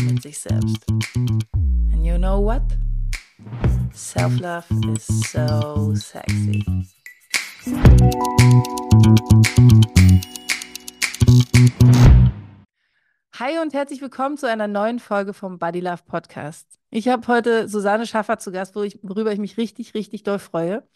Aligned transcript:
mit 0.00 0.22
sich 0.22 0.38
selbst. 0.38 0.84
And 1.14 2.04
you 2.04 2.16
know 2.16 2.40
what? 2.40 2.62
Self-love 3.92 4.64
is 4.92 5.06
so 5.30 5.94
sexy. 5.94 6.64
Hi 13.38 13.58
und 13.60 13.72
herzlich 13.72 14.00
willkommen 14.00 14.36
zu 14.36 14.48
einer 14.48 14.66
neuen 14.66 14.98
Folge 14.98 15.32
vom 15.32 15.58
Body 15.58 15.80
Love 15.80 16.02
Podcast. 16.06 16.66
Ich 16.90 17.08
habe 17.08 17.26
heute 17.28 17.68
Susanne 17.68 18.06
Schaffer 18.06 18.38
zu 18.38 18.52
Gast, 18.52 18.74
worüber 18.74 19.32
ich 19.32 19.38
mich 19.38 19.56
richtig, 19.56 19.94
richtig 19.94 20.22
doll 20.22 20.38
freue. 20.38 20.86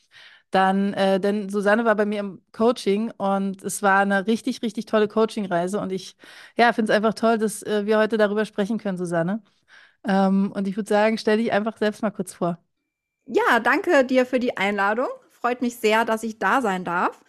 Dann, 0.51 0.95
äh, 0.95 1.21
denn 1.21 1.51
Susanne 1.51 1.85
war 1.85 1.95
bei 1.97 2.07
mir 2.07 2.21
im 2.21 2.43
Coaching 2.53 3.11
und 3.19 3.63
es 3.63 3.83
war 3.83 4.01
eine 4.01 4.27
richtig, 4.27 4.63
richtig 4.63 4.87
tolle 4.87 5.09
Coachingreise 5.09 5.79
und 5.81 5.93
ich 5.93 6.17
ja, 6.57 6.73
finde 6.73 6.93
es 6.93 6.97
einfach 6.97 7.15
toll, 7.15 7.39
dass 7.39 7.63
äh, 7.63 7.85
wir 7.87 7.99
heute 7.99 8.17
darüber 8.19 8.45
sprechen 8.47 8.79
können, 8.79 8.97
Susanne. 8.99 9.43
Ähm, 10.05 10.53
und 10.55 10.69
ich 10.69 10.77
würde 10.77 10.89
sagen, 10.89 11.19
stell 11.19 11.39
dich 11.39 11.53
einfach 11.53 11.77
selbst 11.79 12.03
mal 12.03 12.11
kurz 12.13 12.35
vor. 12.35 12.59
Ja, 13.27 13.61
danke 13.61 14.05
dir 14.05 14.25
für 14.27 14.39
die 14.41 14.57
Einladung. 14.57 15.09
Freut 15.31 15.61
mich 15.63 15.77
sehr, 15.77 16.05
dass 16.05 16.23
ich 16.23 16.39
da 16.39 16.61
sein 16.63 16.85
darf. 16.85 17.23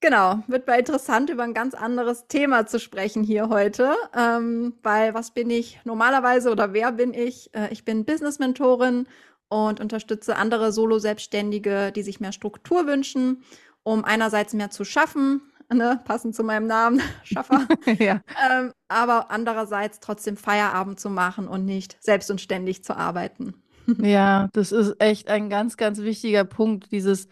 Genau, 0.00 0.42
wird 0.48 0.66
mal 0.66 0.78
interessant, 0.80 1.30
über 1.30 1.44
ein 1.44 1.54
ganz 1.54 1.74
anderes 1.74 2.26
Thema 2.28 2.66
zu 2.66 2.80
sprechen 2.80 3.24
hier 3.24 3.48
heute. 3.50 3.94
Ähm, 4.16 4.74
weil 4.82 5.14
was 5.14 5.32
bin 5.32 5.50
ich 5.50 5.80
normalerweise 5.84 6.50
oder 6.52 6.72
wer 6.74 6.92
bin 6.92 7.14
ich? 7.14 7.54
Äh, 7.54 7.68
ich 7.72 7.84
bin 7.84 8.04
Business-Mentorin 8.04 9.06
und 9.52 9.80
unterstütze 9.80 10.36
andere 10.36 10.72
Solo-Selbstständige, 10.72 11.92
die 11.92 12.02
sich 12.02 12.20
mehr 12.20 12.32
Struktur 12.32 12.86
wünschen, 12.86 13.42
um 13.82 14.02
einerseits 14.02 14.54
mehr 14.54 14.70
zu 14.70 14.84
schaffen, 14.84 15.42
ne, 15.72 16.00
passend 16.06 16.34
zu 16.34 16.42
meinem 16.42 16.66
Namen, 16.66 17.02
Schaffer, 17.22 17.68
ja. 17.98 18.22
ähm, 18.50 18.72
aber 18.88 19.30
andererseits 19.30 20.00
trotzdem 20.00 20.38
Feierabend 20.38 20.98
zu 20.98 21.10
machen 21.10 21.48
und 21.48 21.66
nicht 21.66 21.98
selbst 22.00 22.30
und 22.30 22.40
ständig 22.40 22.82
zu 22.82 22.96
arbeiten. 22.96 23.54
ja, 23.98 24.48
das 24.54 24.72
ist 24.72 24.94
echt 25.00 25.28
ein 25.28 25.50
ganz, 25.50 25.76
ganz 25.76 26.00
wichtiger 26.00 26.44
Punkt, 26.44 26.90
dieses 26.90 27.28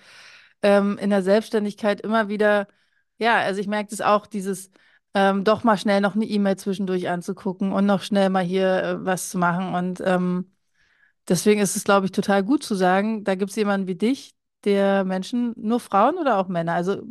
ähm, 0.62 0.98
in 0.98 1.08
der 1.08 1.22
Selbstständigkeit 1.22 2.02
immer 2.02 2.28
wieder, 2.28 2.68
ja, 3.18 3.38
also 3.38 3.62
ich 3.62 3.66
merke 3.66 3.90
das 3.90 4.02
auch, 4.02 4.26
dieses 4.26 4.70
ähm, 5.14 5.42
doch 5.42 5.64
mal 5.64 5.78
schnell 5.78 6.02
noch 6.02 6.14
eine 6.14 6.26
E-Mail 6.26 6.56
zwischendurch 6.56 7.08
anzugucken 7.08 7.72
und 7.72 7.86
noch 7.86 8.02
schnell 8.02 8.28
mal 8.28 8.44
hier 8.44 8.82
äh, 8.82 9.04
was 9.06 9.30
zu 9.30 9.38
machen 9.38 9.74
und 9.74 10.02
ähm, 10.04 10.50
Deswegen 11.28 11.60
ist 11.60 11.76
es, 11.76 11.84
glaube 11.84 12.06
ich, 12.06 12.12
total 12.12 12.42
gut 12.42 12.62
zu 12.62 12.74
sagen, 12.74 13.24
da 13.24 13.34
gibt 13.34 13.50
es 13.50 13.56
jemanden 13.56 13.86
wie 13.86 13.94
dich, 13.94 14.34
der 14.64 15.04
Menschen, 15.04 15.54
nur 15.56 15.80
Frauen 15.80 16.16
oder 16.18 16.38
auch 16.38 16.48
Männer? 16.48 16.74
Also 16.74 17.02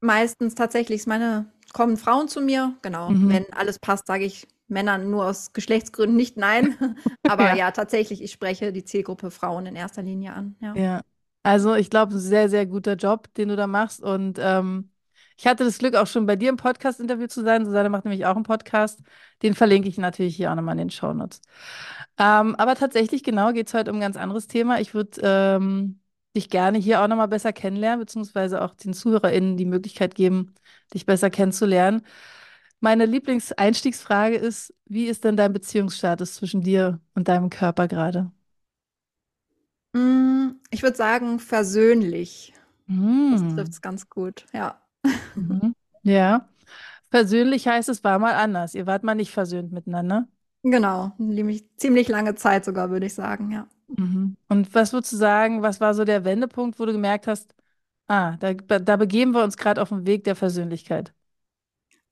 meistens 0.00 0.54
tatsächlich, 0.54 1.06
meine 1.06 1.46
kommen 1.72 1.96
Frauen 1.96 2.28
zu 2.28 2.40
mir, 2.40 2.74
genau. 2.82 3.10
Mhm. 3.10 3.28
Wenn 3.28 3.52
alles 3.52 3.78
passt, 3.78 4.06
sage 4.06 4.24
ich 4.24 4.46
Männern 4.68 5.10
nur 5.10 5.26
aus 5.26 5.52
Geschlechtsgründen 5.52 6.16
nicht 6.16 6.36
nein. 6.36 6.76
Aber 7.28 7.48
ja. 7.48 7.56
ja. 7.56 7.70
tatsächlich, 7.70 8.22
ich 8.22 8.32
spreche 8.32 8.72
die 8.72 8.84
Zielgruppe 8.84 9.30
Frauen 9.30 9.66
in 9.66 9.76
erster 9.76 10.02
Linie 10.02 10.32
an. 10.32 10.56
Ja. 10.60 10.74
ja. 10.74 11.00
Also 11.42 11.74
ich 11.74 11.90
glaube, 11.90 12.14
ein 12.14 12.20
sehr, 12.20 12.48
sehr 12.48 12.64
guter 12.64 12.94
Job, 12.94 13.28
den 13.34 13.48
du 13.48 13.56
da 13.56 13.66
machst. 13.66 14.02
Und 14.02 14.38
ähm, 14.40 14.90
ich 15.36 15.46
hatte 15.46 15.64
das 15.64 15.78
Glück, 15.78 15.94
auch 15.96 16.06
schon 16.06 16.26
bei 16.26 16.36
dir 16.36 16.48
im 16.48 16.56
Podcast-Interview 16.56 17.26
zu 17.26 17.42
sein. 17.42 17.64
Susanne 17.64 17.88
macht 17.88 18.04
nämlich 18.04 18.26
auch 18.26 18.36
einen 18.36 18.44
Podcast. 18.44 19.00
Den 19.42 19.54
verlinke 19.54 19.88
ich 19.88 19.98
natürlich 19.98 20.36
hier 20.36 20.50
auch 20.50 20.54
nochmal 20.54 20.74
in 20.74 20.78
den 20.86 20.90
Show 20.90 21.12
Notes. 21.12 21.40
Ähm, 22.18 22.54
aber 22.56 22.76
tatsächlich, 22.76 23.24
genau, 23.24 23.52
geht 23.52 23.68
es 23.68 23.74
heute 23.74 23.90
um 23.90 23.96
ein 23.98 24.00
ganz 24.00 24.16
anderes 24.16 24.46
Thema. 24.46 24.80
Ich 24.80 24.94
würde 24.94 25.20
ähm, 25.22 26.00
dich 26.36 26.50
gerne 26.50 26.78
hier 26.78 27.02
auch 27.02 27.08
nochmal 27.08 27.28
besser 27.28 27.52
kennenlernen, 27.52 28.00
beziehungsweise 28.00 28.62
auch 28.62 28.74
den 28.74 28.94
ZuhörerInnen 28.94 29.56
die 29.56 29.66
Möglichkeit 29.66 30.14
geben, 30.14 30.54
dich 30.92 31.06
besser 31.06 31.30
kennenzulernen. 31.30 32.02
Meine 32.80 33.06
Lieblingseinstiegsfrage 33.06 34.36
ist, 34.36 34.74
wie 34.84 35.06
ist 35.06 35.24
denn 35.24 35.36
dein 35.36 35.52
Beziehungsstatus 35.52 36.34
zwischen 36.34 36.60
dir 36.62 37.00
und 37.14 37.28
deinem 37.28 37.50
Körper 37.50 37.88
gerade? 37.88 38.30
Mm, 39.94 40.56
ich 40.70 40.82
würde 40.82 40.96
sagen, 40.96 41.38
versöhnlich. 41.38 42.52
Mm. 42.86 43.32
Das 43.32 43.54
trifft 43.54 43.72
es 43.72 43.80
ganz 43.80 44.10
gut, 44.10 44.46
ja. 44.52 44.83
Mhm. 45.34 45.74
Ja. 46.02 46.48
Persönlich 47.10 47.68
heißt 47.68 47.88
es, 47.88 48.02
war 48.04 48.18
mal 48.18 48.34
anders. 48.34 48.74
Ihr 48.74 48.86
wart 48.86 49.04
mal 49.04 49.14
nicht 49.14 49.30
versöhnt 49.30 49.72
miteinander. 49.72 50.26
Genau, 50.62 51.12
nämlich 51.18 51.64
ziemlich 51.76 52.08
lange 52.08 52.34
Zeit 52.34 52.64
sogar, 52.64 52.90
würde 52.90 53.06
ich 53.06 53.14
sagen, 53.14 53.50
ja. 53.50 53.66
Mhm. 53.88 54.36
Und 54.48 54.74
was 54.74 54.92
würdest 54.92 55.12
du 55.12 55.16
sagen, 55.16 55.62
was 55.62 55.80
war 55.80 55.94
so 55.94 56.04
der 56.04 56.24
Wendepunkt, 56.24 56.78
wo 56.78 56.86
du 56.86 56.92
gemerkt 56.92 57.26
hast, 57.26 57.54
ah, 58.08 58.36
da, 58.38 58.54
da 58.54 58.96
begeben 58.96 59.32
wir 59.32 59.44
uns 59.44 59.56
gerade 59.56 59.80
auf 59.80 59.90
den 59.90 60.06
Weg 60.06 60.24
der 60.24 60.36
Versöhnlichkeit? 60.36 61.12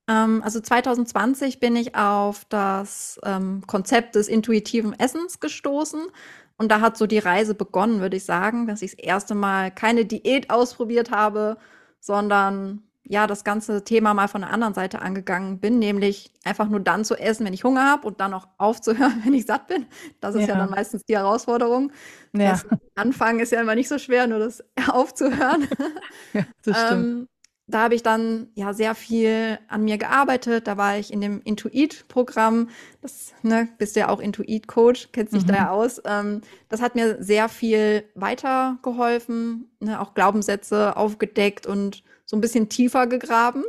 Ähm, 0.08 0.42
also 0.44 0.60
2020 0.60 1.60
bin 1.60 1.76
ich 1.76 1.94
auf 1.96 2.44
das 2.46 3.20
ähm, 3.24 3.62
Konzept 3.66 4.14
des 4.14 4.28
intuitiven 4.28 4.92
Essens 4.98 5.40
gestoßen. 5.40 6.02
Und 6.58 6.70
da 6.70 6.80
hat 6.80 6.96
so 6.96 7.06
die 7.06 7.18
Reise 7.18 7.54
begonnen, 7.54 8.00
würde 8.00 8.16
ich 8.16 8.24
sagen, 8.24 8.66
dass 8.66 8.82
ich 8.82 8.92
das 8.96 9.00
erste 9.00 9.34
Mal 9.34 9.70
keine 9.70 10.04
Diät 10.04 10.50
ausprobiert 10.50 11.10
habe, 11.10 11.56
sondern 12.02 12.82
ja, 13.04 13.26
das 13.26 13.44
ganze 13.44 13.84
Thema 13.84 14.14
mal 14.14 14.28
von 14.28 14.42
der 14.42 14.50
anderen 14.50 14.74
Seite 14.74 15.02
angegangen 15.02 15.58
bin, 15.60 15.78
nämlich 15.78 16.32
einfach 16.44 16.68
nur 16.68 16.80
dann 16.80 17.04
zu 17.04 17.16
essen, 17.16 17.44
wenn 17.46 17.52
ich 17.52 17.64
Hunger 17.64 17.84
habe 17.84 18.06
und 18.06 18.20
dann 18.20 18.32
auch 18.34 18.48
aufzuhören, 18.58 19.20
wenn 19.24 19.34
ich 19.34 19.46
satt 19.46 19.66
bin. 19.66 19.86
Das 20.20 20.34
ist 20.34 20.42
ja, 20.42 20.48
ja 20.48 20.56
dann 20.56 20.70
meistens 20.70 21.04
die 21.04 21.16
Herausforderung. 21.16 21.92
Ja. 22.32 22.52
Das 22.52 22.66
Anfangen 22.94 23.40
ist 23.40 23.52
ja 23.52 23.60
immer 23.60 23.74
nicht 23.74 23.88
so 23.88 23.98
schwer, 23.98 24.26
nur 24.26 24.38
das 24.38 24.64
aufzuhören. 24.88 25.68
Ja, 26.32 26.46
das 26.64 26.80
stimmt. 26.80 27.04
Ähm, 27.04 27.28
da 27.66 27.82
habe 27.84 27.94
ich 27.94 28.02
dann 28.02 28.48
ja 28.54 28.72
sehr 28.72 28.94
viel 28.94 29.58
an 29.68 29.84
mir 29.84 29.96
gearbeitet. 29.96 30.66
Da 30.66 30.76
war 30.76 30.98
ich 30.98 31.12
in 31.12 31.20
dem 31.20 31.40
Intuit-Programm. 31.42 32.68
Das 33.00 33.32
ne, 33.42 33.68
bist 33.78 33.96
du 33.96 34.00
ja 34.00 34.08
auch 34.08 34.20
Intuit-Coach, 34.20 35.10
kennst 35.12 35.32
dich 35.32 35.44
mhm. 35.44 35.48
da 35.48 35.54
ja 35.54 35.70
aus. 35.70 36.02
Ähm, 36.04 36.40
das 36.68 36.82
hat 36.82 36.94
mir 36.94 37.22
sehr 37.22 37.48
viel 37.48 38.04
weitergeholfen, 38.14 39.70
ne, 39.80 40.00
auch 40.00 40.14
Glaubenssätze 40.14 40.96
aufgedeckt 40.96 41.66
und 41.66 42.02
so 42.26 42.36
ein 42.36 42.40
bisschen 42.40 42.68
tiefer 42.68 43.06
gegraben. 43.06 43.64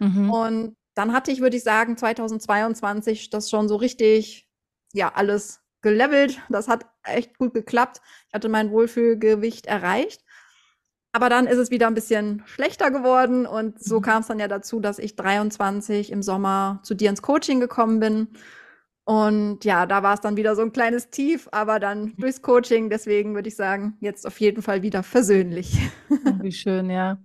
Mhm. 0.00 0.30
Und 0.30 0.76
dann 0.94 1.12
hatte 1.12 1.30
ich, 1.30 1.40
würde 1.40 1.56
ich 1.56 1.62
sagen, 1.62 1.96
2022 1.96 3.30
das 3.30 3.48
schon 3.48 3.68
so 3.68 3.76
richtig, 3.76 4.48
ja, 4.92 5.12
alles 5.14 5.60
gelevelt. 5.82 6.40
Das 6.48 6.68
hat 6.68 6.86
echt 7.04 7.38
gut 7.38 7.54
geklappt. 7.54 8.00
Ich 8.28 8.34
hatte 8.34 8.48
mein 8.48 8.70
Wohlfühlgewicht 8.70 9.66
erreicht. 9.66 10.24
Aber 11.16 11.30
dann 11.30 11.46
ist 11.46 11.56
es 11.56 11.70
wieder 11.70 11.86
ein 11.86 11.94
bisschen 11.94 12.42
schlechter 12.44 12.90
geworden 12.90 13.46
und 13.46 13.82
so 13.82 14.00
mhm. 14.00 14.02
kam 14.02 14.20
es 14.20 14.26
dann 14.26 14.38
ja 14.38 14.48
dazu, 14.48 14.80
dass 14.80 14.98
ich 14.98 15.16
23 15.16 16.12
im 16.12 16.22
Sommer 16.22 16.80
zu 16.82 16.92
dir 16.92 17.08
ins 17.08 17.22
Coaching 17.22 17.58
gekommen 17.58 18.00
bin. 18.00 18.28
Und 19.04 19.64
ja, 19.64 19.86
da 19.86 20.02
war 20.02 20.12
es 20.12 20.20
dann 20.20 20.36
wieder 20.36 20.54
so 20.54 20.60
ein 20.60 20.72
kleines 20.72 21.08
Tief, 21.08 21.48
aber 21.52 21.80
dann 21.80 22.12
durchs 22.18 22.42
Coaching, 22.42 22.90
deswegen 22.90 23.34
würde 23.34 23.48
ich 23.48 23.56
sagen, 23.56 23.96
jetzt 24.00 24.26
auf 24.26 24.38
jeden 24.40 24.60
Fall 24.60 24.82
wieder 24.82 25.02
versöhnlich. 25.02 25.78
Wie 26.42 26.52
schön, 26.52 26.90
ja. 26.90 27.16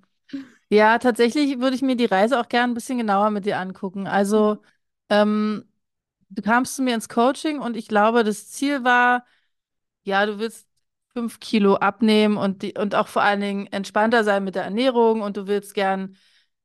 Ja, 0.69 0.97
tatsächlich 0.97 1.59
würde 1.59 1.75
ich 1.75 1.81
mir 1.81 1.97
die 1.97 2.05
Reise 2.05 2.39
auch 2.39 2.47
gerne 2.47 2.71
ein 2.71 2.75
bisschen 2.75 2.97
genauer 2.97 3.29
mit 3.29 3.45
dir 3.45 3.59
angucken. 3.59 4.07
Also, 4.07 4.59
ähm, 5.09 5.65
du 6.29 6.41
kamst 6.41 6.77
zu 6.77 6.81
mir 6.81 6.95
ins 6.95 7.09
Coaching 7.09 7.59
und 7.59 7.75
ich 7.75 7.89
glaube, 7.89 8.23
das 8.23 8.47
Ziel 8.51 8.85
war, 8.85 9.25
ja, 10.03 10.25
du 10.25 10.39
willst 10.39 10.70
fünf 11.13 11.39
Kilo 11.39 11.75
abnehmen 11.75 12.37
und, 12.37 12.61
die, 12.61 12.73
und 12.77 12.95
auch 12.95 13.07
vor 13.07 13.21
allen 13.21 13.41
Dingen 13.41 13.67
entspannter 13.67 14.23
sein 14.23 14.43
mit 14.43 14.55
der 14.55 14.63
Ernährung 14.63 15.21
und 15.21 15.37
du 15.37 15.47
willst 15.47 15.73
gern 15.73 16.15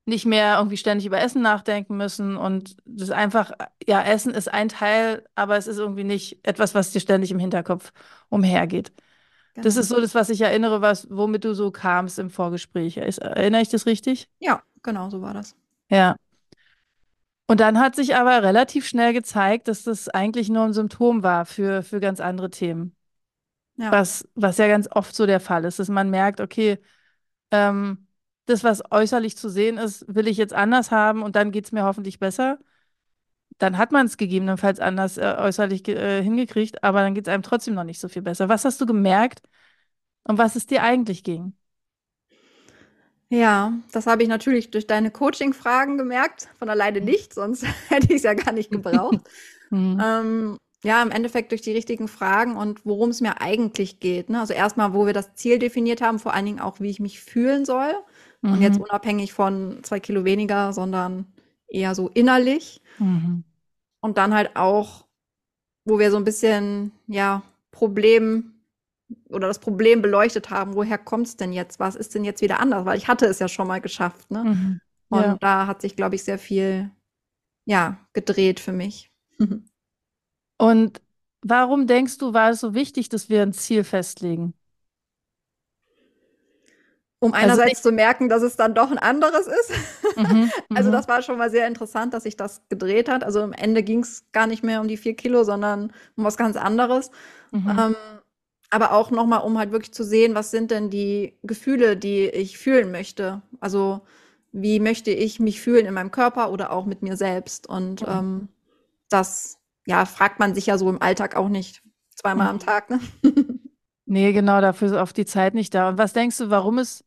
nicht 0.06 0.24
mehr 0.24 0.58
irgendwie 0.58 0.76
ständig 0.76 1.06
über 1.06 1.20
Essen 1.20 1.42
nachdenken 1.42 1.96
müssen 1.96 2.36
und 2.36 2.76
das 2.84 3.10
einfach, 3.10 3.50
ja, 3.86 4.02
Essen 4.02 4.32
ist 4.32 4.52
ein 4.52 4.68
Teil, 4.68 5.24
aber 5.34 5.56
es 5.56 5.66
ist 5.66 5.78
irgendwie 5.78 6.04
nicht 6.04 6.38
etwas, 6.44 6.74
was 6.74 6.92
dir 6.92 7.00
ständig 7.00 7.32
im 7.32 7.40
Hinterkopf 7.40 7.92
umhergeht. 8.28 8.92
Das 9.56 9.76
ist 9.76 9.88
genau. 9.88 9.96
so 9.96 10.02
das, 10.02 10.14
was 10.14 10.28
ich 10.28 10.40
erinnere, 10.42 10.80
was, 10.80 11.08
womit 11.10 11.44
du 11.44 11.54
so 11.54 11.70
kamst 11.70 12.18
im 12.18 12.30
Vorgespräch. 12.30 12.98
Erinnere 12.98 13.62
ich 13.62 13.68
das 13.68 13.86
richtig? 13.86 14.28
Ja, 14.38 14.62
genau, 14.82 15.08
so 15.10 15.22
war 15.22 15.34
das. 15.34 15.56
Ja. 15.90 16.16
Und 17.48 17.60
dann 17.60 17.78
hat 17.78 17.94
sich 17.94 18.16
aber 18.16 18.42
relativ 18.42 18.86
schnell 18.86 19.12
gezeigt, 19.12 19.68
dass 19.68 19.84
das 19.84 20.08
eigentlich 20.08 20.48
nur 20.48 20.64
ein 20.64 20.72
Symptom 20.72 21.22
war 21.22 21.46
für, 21.46 21.82
für 21.82 22.00
ganz 22.00 22.20
andere 22.20 22.50
Themen. 22.50 22.95
Ja. 23.76 23.92
Was, 23.92 24.26
was 24.34 24.58
ja 24.58 24.68
ganz 24.68 24.88
oft 24.90 25.14
so 25.14 25.26
der 25.26 25.40
Fall 25.40 25.64
ist, 25.64 25.78
dass 25.78 25.88
man 25.88 26.10
merkt, 26.10 26.40
okay, 26.40 26.78
ähm, 27.50 28.06
das, 28.46 28.64
was 28.64 28.82
äußerlich 28.90 29.36
zu 29.36 29.48
sehen 29.50 29.78
ist, 29.78 30.04
will 30.08 30.28
ich 30.28 30.36
jetzt 30.38 30.54
anders 30.54 30.90
haben 30.90 31.22
und 31.22 31.36
dann 31.36 31.52
geht 31.52 31.66
es 31.66 31.72
mir 31.72 31.84
hoffentlich 31.84 32.18
besser. 32.18 32.58
dann 33.58 33.78
hat 33.78 33.92
man 33.92 34.06
es 34.06 34.16
gegebenenfalls 34.18 34.80
anders 34.80 35.18
äh, 35.18 35.34
äußerlich 35.38 35.88
äh, 35.88 36.22
hingekriegt, 36.22 36.84
aber 36.84 37.00
dann 37.00 37.14
geht 37.14 37.26
es 37.26 37.32
einem 37.32 37.42
trotzdem 37.42 37.74
noch 37.74 37.84
nicht 37.84 38.00
so 38.00 38.08
viel 38.08 38.22
besser. 38.22 38.48
Was 38.48 38.64
hast 38.64 38.80
du 38.80 38.86
gemerkt, 38.86 39.42
um 40.24 40.38
was 40.38 40.56
es 40.56 40.66
dir 40.66 40.82
eigentlich 40.82 41.24
ging? 41.24 41.54
Ja, 43.28 43.72
das 43.92 44.06
habe 44.06 44.22
ich 44.22 44.28
natürlich 44.28 44.70
durch 44.70 44.86
deine 44.86 45.10
Coaching-Fragen 45.10 45.98
gemerkt. 45.98 46.48
Von 46.58 46.68
alleine 46.68 47.00
mhm. 47.00 47.06
nicht, 47.06 47.34
sonst 47.34 47.64
hätte 47.88 48.08
ich 48.08 48.16
es 48.16 48.22
ja 48.22 48.34
gar 48.34 48.52
nicht 48.52 48.70
gebraucht. 48.70 49.20
mhm. 49.70 50.00
ähm, 50.04 50.58
ja, 50.84 51.02
im 51.02 51.10
Endeffekt 51.10 51.50
durch 51.50 51.62
die 51.62 51.72
richtigen 51.72 52.08
Fragen 52.08 52.56
und 52.56 52.84
worum 52.84 53.10
es 53.10 53.20
mir 53.20 53.40
eigentlich 53.40 53.98
geht. 54.00 54.30
Ne? 54.30 54.40
Also 54.40 54.54
erstmal, 54.54 54.92
wo 54.92 55.06
wir 55.06 55.12
das 55.12 55.34
Ziel 55.34 55.58
definiert 55.58 56.00
haben, 56.00 56.18
vor 56.18 56.34
allen 56.34 56.46
Dingen 56.46 56.60
auch, 56.60 56.80
wie 56.80 56.90
ich 56.90 57.00
mich 57.00 57.20
fühlen 57.20 57.64
soll. 57.64 57.92
Mhm. 58.42 58.52
Und 58.52 58.62
jetzt 58.62 58.78
unabhängig 58.78 59.32
von 59.32 59.80
zwei 59.82 60.00
Kilo 60.00 60.24
weniger, 60.24 60.72
sondern 60.72 61.26
eher 61.68 61.94
so 61.94 62.08
innerlich. 62.08 62.82
Mhm. 62.98 63.44
Und 64.00 64.18
dann 64.18 64.34
halt 64.34 64.54
auch, 64.54 65.06
wo 65.84 65.98
wir 65.98 66.10
so 66.10 66.18
ein 66.18 66.24
bisschen, 66.24 66.92
ja, 67.06 67.42
Problem 67.70 68.52
oder 69.28 69.46
das 69.46 69.60
Problem 69.60 70.02
beleuchtet 70.02 70.50
haben, 70.50 70.74
woher 70.74 70.98
kommt 70.98 71.26
es 71.26 71.36
denn 71.36 71.52
jetzt? 71.52 71.78
Was 71.78 71.94
ist 71.94 72.14
denn 72.14 72.24
jetzt 72.24 72.42
wieder 72.42 72.58
anders? 72.60 72.84
Weil 72.84 72.98
ich 72.98 73.06
hatte 73.06 73.26
es 73.26 73.38
ja 73.38 73.48
schon 73.48 73.68
mal 73.68 73.80
geschafft, 73.80 74.30
ne? 74.30 74.44
Mhm. 74.44 74.80
Und 75.08 75.22
ja. 75.22 75.36
da 75.40 75.66
hat 75.68 75.80
sich, 75.80 75.94
glaube 75.94 76.16
ich, 76.16 76.24
sehr 76.24 76.38
viel, 76.38 76.90
ja, 77.64 77.98
gedreht 78.12 78.58
für 78.58 78.72
mich. 78.72 79.12
Und 80.58 81.00
warum 81.42 81.86
denkst 81.86 82.18
du, 82.18 82.34
war 82.34 82.50
es 82.50 82.60
so 82.60 82.74
wichtig, 82.74 83.08
dass 83.08 83.28
wir 83.28 83.42
ein 83.42 83.52
Ziel 83.52 83.84
festlegen? 83.84 84.54
Um 87.18 87.32
also 87.32 87.44
einerseits 87.44 87.78
also 87.78 87.88
zu 87.88 87.94
merken, 87.94 88.28
dass 88.28 88.42
es 88.42 88.56
dann 88.56 88.74
doch 88.74 88.90
ein 88.90 88.98
anderes 88.98 89.46
ist. 89.46 89.72
Mhm, 90.16 90.50
also 90.74 90.90
mhm. 90.90 90.92
das 90.92 91.08
war 91.08 91.22
schon 91.22 91.38
mal 91.38 91.50
sehr 91.50 91.66
interessant, 91.66 92.12
dass 92.12 92.24
sich 92.24 92.36
das 92.36 92.62
gedreht 92.68 93.08
hat. 93.08 93.24
Also 93.24 93.40
am 93.40 93.52
Ende 93.52 93.82
ging 93.82 94.00
es 94.00 94.24
gar 94.32 94.46
nicht 94.46 94.62
mehr 94.62 94.80
um 94.80 94.88
die 94.88 94.98
vier 94.98 95.14
Kilo, 95.14 95.42
sondern 95.42 95.92
um 96.16 96.24
was 96.24 96.36
ganz 96.36 96.56
anderes. 96.56 97.10
Mhm. 97.52 97.70
Ähm, 97.70 97.96
aber 98.70 98.92
auch 98.92 99.10
nochmal, 99.10 99.42
um 99.42 99.58
halt 99.58 99.72
wirklich 99.72 99.94
zu 99.94 100.04
sehen, 100.04 100.34
was 100.34 100.50
sind 100.50 100.70
denn 100.70 100.90
die 100.90 101.38
Gefühle, 101.42 101.96
die 101.96 102.26
ich 102.26 102.58
fühlen 102.58 102.90
möchte. 102.90 103.40
Also 103.60 104.02
wie 104.52 104.80
möchte 104.80 105.10
ich 105.10 105.40
mich 105.40 105.60
fühlen 105.60 105.86
in 105.86 105.94
meinem 105.94 106.10
Körper 106.10 106.50
oder 106.50 106.72
auch 106.72 106.84
mit 106.84 107.02
mir 107.02 107.16
selbst. 107.16 107.66
Und 107.66 108.02
mhm. 108.02 108.08
ähm, 108.08 108.48
das, 109.08 109.58
ja, 109.86 110.04
fragt 110.04 110.38
man 110.38 110.54
sich 110.54 110.66
ja 110.66 110.78
so 110.78 110.90
im 110.90 111.00
Alltag 111.00 111.36
auch 111.36 111.48
nicht 111.48 111.82
zweimal 112.14 112.48
am 112.48 112.56
mhm. 112.56 112.60
Tag. 112.60 112.90
Ne? 112.90 113.00
nee, 114.04 114.32
genau, 114.32 114.60
dafür 114.60 114.88
ist 114.88 114.94
oft 114.94 115.16
die 115.16 115.26
Zeit 115.26 115.54
nicht 115.54 115.74
da. 115.74 115.88
Und 115.88 115.98
was 115.98 116.12
denkst 116.12 116.38
du, 116.38 116.50
warum 116.50 116.78
es 116.78 117.04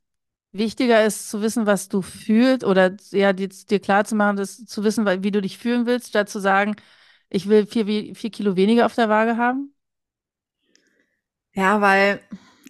wichtiger 0.51 1.05
ist, 1.05 1.29
zu 1.29 1.41
wissen, 1.41 1.65
was 1.65 1.89
du 1.89 2.01
fühlst 2.01 2.63
oder 2.63 2.95
ja, 3.11 3.33
dir, 3.33 3.49
dir 3.49 3.79
klar 3.79 4.05
zu 4.05 4.15
machen, 4.15 4.37
dass, 4.37 4.65
zu 4.65 4.83
wissen, 4.83 5.05
wie 5.05 5.31
du 5.31 5.41
dich 5.41 5.57
fühlen 5.57 5.85
willst, 5.85 6.09
statt 6.09 6.29
zu 6.29 6.39
sagen, 6.39 6.75
ich 7.29 7.47
will 7.47 7.67
vier, 7.67 8.15
vier 8.15 8.31
Kilo 8.31 8.55
weniger 8.55 8.85
auf 8.85 8.95
der 8.95 9.09
Waage 9.09 9.37
haben? 9.37 9.75
Ja, 11.53 11.81
weil 11.81 12.21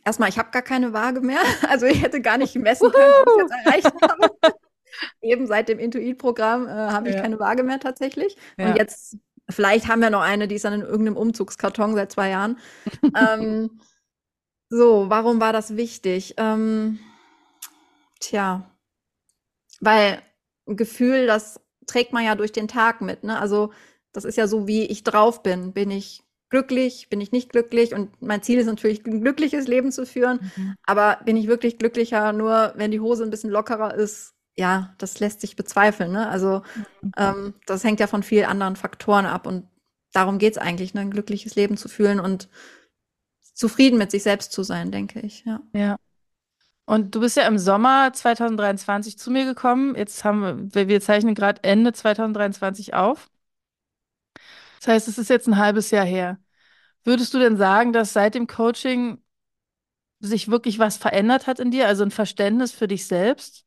erstmal, 0.04 0.30
ich 0.30 0.38
habe 0.38 0.52
gar 0.52 0.62
keine 0.62 0.94
Waage 0.94 1.22
mehr. 1.22 1.40
Also 1.70 1.86
ich 1.86 2.02
hätte 2.02 2.22
gar 2.22 2.38
nicht 2.38 2.56
messen 2.56 2.92
können, 2.92 3.14
was 3.26 3.34
ich 3.34 3.42
jetzt 3.42 3.66
erreicht 3.66 4.02
habe. 4.02 4.36
Eben 5.22 5.48
seit 5.48 5.70
dem 5.70 5.80
Intuit-Programm 5.80 6.68
äh, 6.68 6.72
habe 6.72 7.10
ich 7.10 7.16
ja. 7.16 7.22
keine 7.22 7.40
Waage 7.40 7.64
mehr 7.64 7.80
tatsächlich. 7.80 8.36
Ja. 8.58 8.70
Und 8.70 8.78
jetzt, 8.78 9.18
vielleicht 9.50 9.88
haben 9.88 10.02
wir 10.02 10.10
noch 10.10 10.22
eine, 10.22 10.48
die 10.48 10.56
ist 10.56 10.66
dann 10.66 10.74
in 10.74 10.82
irgendeinem 10.82 11.18
Umzugskarton 11.18 11.96
seit 11.96 12.12
zwei 12.12 12.30
Jahren. 12.30 12.58
ähm, 13.16 13.80
so, 14.70 15.10
warum 15.10 15.42
war 15.42 15.54
das 15.54 15.76
wichtig? 15.76 16.36
Ähm, 16.38 17.00
tja, 18.20 18.70
weil 19.80 20.22
ein 20.68 20.78
Gefühl, 20.78 21.26
das 21.26 21.60
trägt 21.88 22.14
man 22.14 22.24
ja 22.24 22.36
durch 22.36 22.52
den 22.52 22.68
Tag 22.68 23.02
mit. 23.02 23.24
Ne? 23.24 23.40
Also 23.40 23.72
das 24.12 24.26
ist 24.26 24.38
ja 24.38 24.48
so, 24.48 24.68
wie 24.68 24.86
ich 24.86 25.04
drauf 25.04 25.44
bin. 25.44 25.74
Bin 25.74 25.92
ich 25.92 26.24
glücklich, 26.50 27.10
bin 27.10 27.22
ich 27.22 27.32
nicht 27.32 27.52
glücklich 27.52 27.94
und 27.94 28.22
mein 28.22 28.42
Ziel 28.42 28.60
ist 28.60 28.66
natürlich, 28.66 29.06
ein 29.06 29.22
glückliches 29.22 29.68
Leben 29.68 29.92
zu 29.92 30.06
führen. 30.06 30.52
Mhm. 30.56 30.76
Aber 30.84 31.20
bin 31.26 31.38
ich 31.38 31.48
wirklich 31.48 31.78
glücklicher, 31.78 32.34
nur 32.34 32.74
wenn 32.76 32.92
die 32.92 33.00
Hose 33.00 33.24
ein 33.24 33.30
bisschen 33.30 33.52
lockerer 33.52 33.94
ist? 33.96 34.34
Ja, 34.58 34.94
das 34.98 35.20
lässt 35.20 35.42
sich 35.42 35.56
bezweifeln. 35.56 36.12
Ne? 36.12 36.28
Also 36.28 36.64
mhm. 37.02 37.12
ähm, 37.18 37.54
das 37.66 37.84
hängt 37.84 38.00
ja 38.00 38.08
von 38.08 38.24
vielen 38.24 38.46
anderen 38.46 38.76
Faktoren 38.76 39.26
ab 39.26 39.48
und 39.48 39.68
darum 40.12 40.38
geht 40.38 40.54
es 40.54 40.58
eigentlich, 40.58 40.94
ne? 40.94 41.02
ein 41.02 41.12
glückliches 41.12 41.56
Leben 41.56 41.78
zu 41.78 41.88
fühlen 41.88 42.20
und 42.20 42.50
zufrieden 43.54 43.98
mit 43.98 44.12
sich 44.12 44.24
selbst 44.24 44.52
zu 44.52 44.64
sein, 44.64 44.92
denke 44.92 45.20
ich. 45.20 45.46
Ja. 45.46 45.62
ja. 45.74 45.98
Und 46.86 47.14
du 47.14 47.20
bist 47.20 47.38
ja 47.38 47.46
im 47.46 47.60
Sommer 47.60 48.12
2023 48.14 49.20
zu 49.20 49.30
mir 49.30 49.46
gekommen. 49.46 49.96
Jetzt 49.96 50.24
haben 50.24 50.72
wir, 50.74 50.88
wir 50.88 51.02
zeichnen 51.02 51.36
gerade 51.36 51.64
Ende 51.64 51.94
2023 51.94 52.96
auf. 52.96 53.30
Das 54.80 54.88
heißt, 54.88 55.08
es 55.08 55.18
ist 55.18 55.30
jetzt 55.30 55.48
ein 55.48 55.58
halbes 55.58 55.92
Jahr 55.92 56.06
her. 56.06 56.40
Würdest 57.04 57.34
du 57.34 57.40
denn 57.40 57.58
sagen, 57.58 57.94
dass 57.94 58.14
seit 58.14 58.34
dem 58.34 58.48
Coaching 58.48 59.22
sich 60.20 60.50
wirklich 60.50 60.80
was 60.80 60.98
verändert 60.98 61.48
hat 61.48 61.60
in 61.60 61.72
dir, 61.72 61.88
also 61.88 62.04
ein 62.04 62.12
Verständnis 62.12 62.72
für 62.72 62.88
dich 62.88 63.08
selbst? 63.08 63.66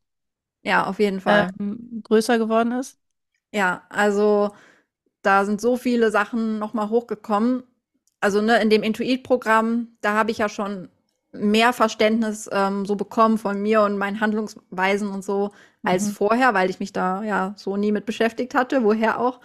Ja, 0.63 0.87
auf 0.87 0.99
jeden 0.99 1.21
Fall. 1.21 1.51
Ähm, 1.59 2.03
größer 2.05 2.39
geworden 2.39 2.73
ist? 2.73 2.99
Ja, 3.53 3.83
also 3.89 4.53
da 5.23 5.45
sind 5.45 5.61
so 5.61 5.77
viele 5.77 6.11
Sachen 6.11 6.59
nochmal 6.59 6.89
hochgekommen. 6.89 7.63
Also 8.21 8.41
ne, 8.41 8.61
in 8.63 8.71
dem 8.71 8.83
Intuit-Programm, 8.83 9.89
da 10.01 10.15
habe 10.15 10.31
ich 10.31 10.39
ja 10.39 10.49
schon 10.49 10.89
mehr 11.33 11.73
Verständnis 11.73 12.49
ähm, 12.53 12.85
so 12.87 12.95
bekommen 12.95 13.39
von 13.39 13.61
mir 13.61 13.83
und 13.83 13.99
meinen 13.99 14.21
Handlungsweisen 14.21 15.09
und 15.09 15.25
so 15.25 15.51
als 15.83 16.07
mhm. 16.07 16.13
vorher, 16.13 16.55
weil 16.55 16.71
ich 16.71 16.79
mich 16.79 16.93
da 16.93 17.23
ja 17.23 17.55
so 17.57 17.77
nie 17.77 17.91
mit 17.91 18.07
beschäftigt 18.07 18.55
hatte, 18.55 18.85
woher 18.85 19.19
auch. 19.19 19.41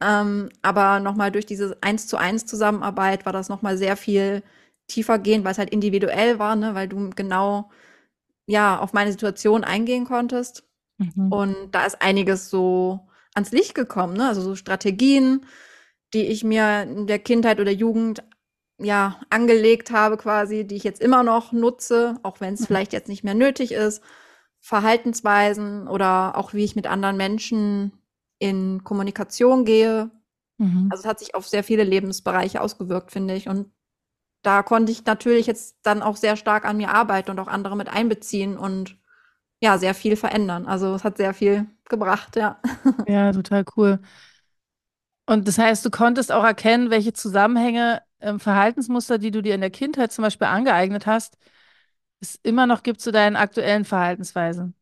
Ähm, 0.00 0.50
aber 0.62 1.00
nochmal 1.00 1.30
durch 1.30 1.46
diese 1.46 1.76
eins 1.80 2.06
zu 2.06 2.16
eins 2.16 2.46
Zusammenarbeit 2.46 3.24
war 3.24 3.32
das 3.32 3.48
nochmal 3.48 3.78
sehr 3.78 3.96
viel 3.96 4.42
tiefer 4.88 5.18
gehend, 5.18 5.44
weil 5.44 5.52
es 5.52 5.58
halt 5.58 5.70
individuell 5.70 6.38
war, 6.38 6.56
ne? 6.56 6.74
weil 6.74 6.88
du 6.88 7.10
genau 7.10 7.70
ja 8.46 8.78
auf 8.78 8.92
meine 8.92 9.12
Situation 9.12 9.64
eingehen 9.64 10.04
konntest. 10.04 10.64
Mhm. 10.98 11.32
Und 11.32 11.56
da 11.72 11.84
ist 11.84 12.02
einiges 12.02 12.50
so 12.50 13.08
ans 13.34 13.52
Licht 13.52 13.74
gekommen, 13.74 14.14
ne? 14.14 14.28
Also 14.28 14.42
so 14.42 14.54
Strategien, 14.54 15.46
die 16.14 16.26
ich 16.26 16.44
mir 16.44 16.82
in 16.82 17.06
der 17.06 17.18
Kindheit 17.18 17.60
oder 17.60 17.70
Jugend 17.70 18.22
ja 18.78 19.20
angelegt 19.30 19.90
habe, 19.90 20.16
quasi, 20.16 20.66
die 20.66 20.76
ich 20.76 20.84
jetzt 20.84 21.00
immer 21.00 21.22
noch 21.22 21.52
nutze, 21.52 22.18
auch 22.22 22.40
wenn 22.40 22.54
es 22.54 22.60
mhm. 22.60 22.66
vielleicht 22.66 22.92
jetzt 22.92 23.08
nicht 23.08 23.24
mehr 23.24 23.34
nötig 23.34 23.72
ist. 23.72 24.02
Verhaltensweisen 24.60 25.88
oder 25.88 26.36
auch 26.36 26.54
wie 26.54 26.64
ich 26.64 26.76
mit 26.76 26.86
anderen 26.86 27.16
Menschen 27.16 27.92
in 28.38 28.84
Kommunikation 28.84 29.64
gehe. 29.64 30.10
Mhm. 30.58 30.88
Also 30.90 31.02
es 31.02 31.08
hat 31.08 31.18
sich 31.18 31.34
auf 31.34 31.48
sehr 31.48 31.64
viele 31.64 31.84
Lebensbereiche 31.84 32.60
ausgewirkt, 32.60 33.10
finde 33.10 33.34
ich. 33.34 33.48
Und 33.48 33.72
da 34.42 34.62
konnte 34.62 34.92
ich 34.92 35.04
natürlich 35.04 35.46
jetzt 35.46 35.76
dann 35.82 36.02
auch 36.02 36.16
sehr 36.16 36.36
stark 36.36 36.64
an 36.64 36.76
mir 36.76 36.90
arbeiten 36.90 37.30
und 37.30 37.38
auch 37.38 37.48
andere 37.48 37.76
mit 37.76 37.88
einbeziehen 37.88 38.56
und 38.58 38.96
ja, 39.60 39.78
sehr 39.78 39.94
viel 39.94 40.16
verändern. 40.16 40.66
Also 40.66 40.94
es 40.94 41.04
hat 41.04 41.16
sehr 41.18 41.34
viel 41.34 41.66
gebracht, 41.88 42.36
ja. 42.36 42.60
Ja, 43.06 43.32
total 43.32 43.64
cool. 43.76 44.00
Und 45.26 45.46
das 45.48 45.58
heißt, 45.58 45.84
du 45.84 45.90
konntest 45.90 46.32
auch 46.32 46.44
erkennen, 46.44 46.90
welche 46.90 47.12
Zusammenhänge, 47.12 48.02
ähm, 48.20 48.40
Verhaltensmuster, 48.40 49.18
die 49.18 49.30
du 49.30 49.42
dir 49.42 49.54
in 49.54 49.60
der 49.60 49.70
Kindheit 49.70 50.12
zum 50.12 50.22
Beispiel 50.22 50.48
angeeignet 50.48 51.06
hast, 51.06 51.38
es 52.20 52.36
immer 52.42 52.66
noch 52.66 52.82
gibt 52.82 53.00
zu 53.00 53.12
deinen 53.12 53.36
aktuellen 53.36 53.84
Verhaltensweisen. 53.84 54.74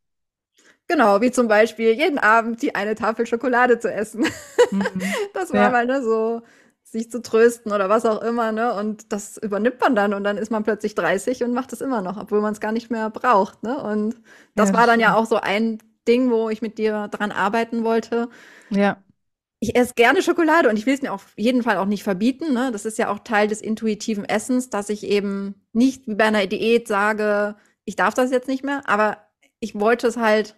Genau, 0.88 1.21
wie 1.21 1.31
zum 1.31 1.47
Beispiel 1.47 1.93
jeden 1.93 2.19
Abend 2.19 2.62
die 2.62 2.75
eine 2.75 2.95
Tafel 2.97 3.26
Schokolade 3.26 3.79
zu 3.79 3.93
essen. 3.93 4.26
Mhm. 4.71 4.85
Das 5.35 5.52
war 5.52 5.57
ja. 5.57 5.71
mal 5.71 5.87
ne, 5.87 6.02
so, 6.02 6.43
sich 6.90 7.11
zu 7.11 7.23
trösten 7.23 7.73
oder 7.73 7.88
was 7.88 8.04
auch 8.04 8.23
immer, 8.23 8.52
ne? 8.52 8.75
Und 8.75 9.12
das 9.12 9.37
übernimmt 9.37 9.80
man 9.80 9.94
dann 9.94 10.14
und 10.14 10.25
dann 10.25 10.37
ist 10.37 10.50
man 10.50 10.64
plötzlich 10.64 10.94
30 10.94 11.44
und 11.44 11.52
macht 11.52 11.73
es 11.73 11.80
immer 11.80 12.02
noch, 12.02 12.16
obwohl 12.16 12.40
man 12.40 12.52
es 12.52 12.61
gar 12.61 12.73
nicht 12.73 12.90
mehr 12.90 13.11
braucht, 13.11 13.62
ne? 13.62 13.82
Und 13.82 14.16
das 14.54 14.70
ja, 14.70 14.76
war 14.76 14.87
dann 14.87 15.00
ja 15.00 15.14
auch 15.14 15.26
so 15.26 15.37
ein 15.37 15.78
Ding, 16.06 16.30
wo 16.30 16.49
ich 16.49 16.62
mit 16.62 16.78
dir 16.78 17.09
dran 17.09 17.32
arbeiten 17.32 17.85
wollte. 17.85 18.28
Ja. 18.70 19.02
Ich 19.61 19.76
esse 19.76 19.94
gerne 19.94 20.23
Schokolade 20.23 20.70
und 20.70 20.78
ich 20.78 20.87
will 20.87 20.94
es 20.94 21.02
mir 21.02 21.12
auf 21.12 21.35
jeden 21.37 21.62
Fall 21.62 21.76
auch 21.76 21.87
nicht 21.87 22.02
verbieten. 22.02 22.54
Ne? 22.54 22.70
Das 22.73 22.87
ist 22.87 22.97
ja 22.97 23.11
auch 23.11 23.18
Teil 23.18 23.47
des 23.47 23.61
intuitiven 23.61 24.25
Essens, 24.25 24.70
dass 24.70 24.88
ich 24.88 25.04
eben 25.04 25.54
nicht 25.73 26.06
wie 26.09 26.14
bei 26.14 26.25
einer 26.25 26.47
Diät 26.47 26.88
sage, 26.88 27.56
ich 27.85 27.94
darf 27.94 28.14
das 28.14 28.30
jetzt 28.30 28.49
nicht 28.49 28.64
mehr, 28.64 28.88
aber 28.88 29.18
ich 29.59 29.78
wollte 29.78 30.06
es 30.06 30.16
halt 30.16 30.56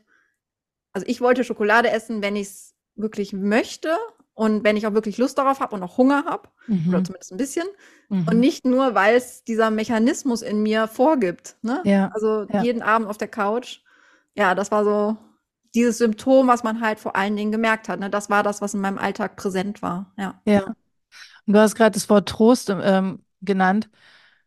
also 0.92 1.06
ich 1.08 1.20
wollte 1.20 1.44
Schokolade 1.44 1.90
essen, 1.90 2.22
wenn 2.22 2.36
ich 2.36 2.48
es 2.48 2.74
wirklich 2.94 3.32
möchte 3.32 3.96
und 4.34 4.64
wenn 4.64 4.76
ich 4.76 4.86
auch 4.86 4.94
wirklich 4.94 5.18
Lust 5.18 5.36
darauf 5.38 5.60
habe 5.60 5.74
und 5.74 5.82
auch 5.82 5.98
Hunger 5.98 6.24
habe, 6.24 6.48
mhm. 6.66 6.88
oder 6.88 7.04
zumindest 7.04 7.32
ein 7.32 7.38
bisschen. 7.38 7.66
Mhm. 8.08 8.28
Und 8.28 8.40
nicht 8.40 8.64
nur, 8.64 8.94
weil 8.94 9.16
es 9.16 9.44
dieser 9.44 9.70
Mechanismus 9.70 10.42
in 10.42 10.62
mir 10.62 10.88
vorgibt. 10.88 11.56
Ne? 11.62 11.82
Ja. 11.84 12.10
Also 12.14 12.46
ja. 12.48 12.62
jeden 12.62 12.82
Abend 12.82 13.08
auf 13.08 13.18
der 13.18 13.28
Couch. 13.28 13.80
Ja, 14.34 14.54
das 14.54 14.70
war 14.70 14.84
so 14.84 15.16
dieses 15.74 15.98
Symptom, 15.98 16.48
was 16.48 16.62
man 16.62 16.80
halt 16.80 16.98
vor 16.98 17.14
allen 17.16 17.36
Dingen 17.36 17.52
gemerkt 17.52 17.88
hat. 17.88 18.00
Ne? 18.00 18.08
Das 18.08 18.30
war 18.30 18.42
das, 18.42 18.62
was 18.62 18.74
in 18.74 18.80
meinem 18.80 18.98
Alltag 18.98 19.36
präsent 19.36 19.82
war. 19.82 20.12
Ja. 20.16 20.40
ja. 20.46 20.64
Und 21.46 21.54
du 21.54 21.58
hast 21.58 21.74
gerade 21.74 21.92
das 21.92 22.08
Wort 22.08 22.28
Trost 22.28 22.70
ähm, 22.70 23.22
genannt. 23.42 23.90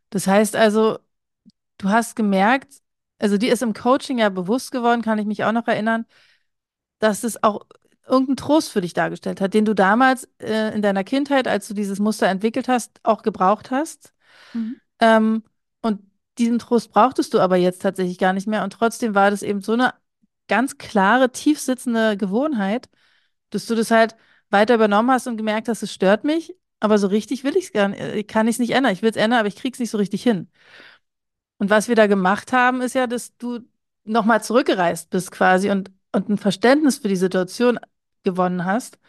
Das 0.10 0.28
heißt 0.28 0.56
also, 0.56 0.98
du 1.78 1.90
hast 1.90 2.16
gemerkt, 2.16 2.82
also 3.20 3.38
dir 3.38 3.54
ist 3.54 3.62
im 3.62 3.74
Coaching 3.74 4.18
ja 4.18 4.30
bewusst 4.30 4.72
geworden, 4.72 5.02
kann 5.02 5.20
ich 5.20 5.26
mich 5.26 5.44
auch 5.44 5.52
noch 5.52 5.68
erinnern, 5.68 6.06
dass 7.00 7.24
es 7.24 7.44
auch 7.44 7.66
irgendeinen 8.08 8.38
Trost 8.38 8.72
für 8.72 8.82
dich 8.82 8.94
dargestellt 8.94 9.42
hat, 9.42 9.54
den 9.54 9.66
du 9.66 9.74
damals 9.74 10.30
äh, 10.40 10.74
in 10.76 10.82
deiner 10.82 11.04
Kindheit, 11.04 11.48
als 11.48 11.68
du 11.68 11.74
dieses 11.74 12.00
Muster 12.00 12.28
entwickelt 12.28 12.68
hast, 12.68 13.00
auch 13.04 13.24
gebraucht 13.24 13.72
hast. 13.72 14.14
Mhm. 14.54 14.82
Ähm, 15.00 15.44
und 15.82 16.02
diesen 16.38 16.60
Trost 16.60 16.92
brauchtest 16.92 17.34
du 17.34 17.40
aber 17.40 17.58
jetzt 17.58 17.82
tatsächlich 17.82 18.18
gar 18.18 18.34
nicht 18.34 18.48
mehr. 18.48 18.64
Und 18.64 18.74
trotzdem 18.74 19.16
war 19.16 19.32
das 19.32 19.42
eben 19.44 19.62
so 19.62 19.74
eine 19.74 19.94
ganz 20.48 20.78
klare, 20.78 21.32
tief 21.32 21.60
sitzende 21.60 22.18
Gewohnheit, 22.18 22.90
dass 23.50 23.66
du 23.66 23.76
das 23.76 23.92
halt 23.92 24.16
weiter 24.50 24.76
übernommen 24.76 25.12
hast 25.12 25.28
und 25.28 25.38
gemerkt 25.38 25.68
hast, 25.68 25.84
es 25.84 25.94
stört 25.94 26.24
mich, 26.24 26.56
aber 26.80 26.98
so 26.98 27.08
richtig 27.08 27.44
will 27.44 27.58
ich 27.58 27.66
es 27.66 27.72
gar 27.74 27.88
nicht, 27.90 28.02
äh, 28.02 28.24
kann 28.24 28.48
ich 28.48 28.56
es 28.56 28.60
nicht 28.60 28.72
ändern. 28.72 28.94
Ich 28.94 29.02
will 29.02 29.10
es 29.10 29.16
ändern, 29.16 29.40
aber 29.40 29.48
ich 29.48 29.56
kriege 29.56 29.74
es 29.74 29.80
nicht 29.80 29.90
so 29.90 29.98
richtig 29.98 30.24
hin. 30.24 30.50
Und 31.58 31.70
was 31.70 31.88
wir 31.88 31.96
da 31.96 32.08
gemacht 32.08 32.52
haben, 32.54 32.82
ist 32.82 32.96
ja, 32.96 33.08
dass 33.08 33.36
du 33.38 33.60
nochmal 34.04 34.44
zurückgereist 34.44 35.10
bist 35.10 35.32
quasi 35.32 35.72
und, 35.72 35.92
und 36.12 36.30
ein 36.30 36.38
Verständnis 36.38 37.00
für 37.00 37.08
die 37.08 37.16
Situation 37.16 37.80
gewonnen 38.26 38.66
hast 38.66 39.00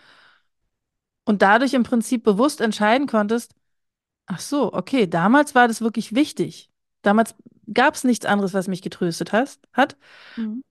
und 1.25 1.43
dadurch 1.43 1.75
im 1.75 1.83
Prinzip 1.83 2.23
bewusst 2.23 2.61
entscheiden 2.61 3.09
konntest, 3.09 3.53
ach 4.27 4.41
so, 4.41 4.73
okay, 4.73 5.07
damals 5.07 5.55
war 5.55 5.69
das 5.69 5.81
wirklich 5.81 6.15
wichtig. 6.15 6.71
Damals 7.03 7.35
gab 7.73 7.95
es 7.95 8.05
nichts 8.05 8.27
anderes, 8.27 8.55
was 8.55 8.69
mich 8.69 8.83
getröstet 8.83 9.33
hast, 9.33 9.61
hat. 9.73 9.97
Mhm. 10.37 10.63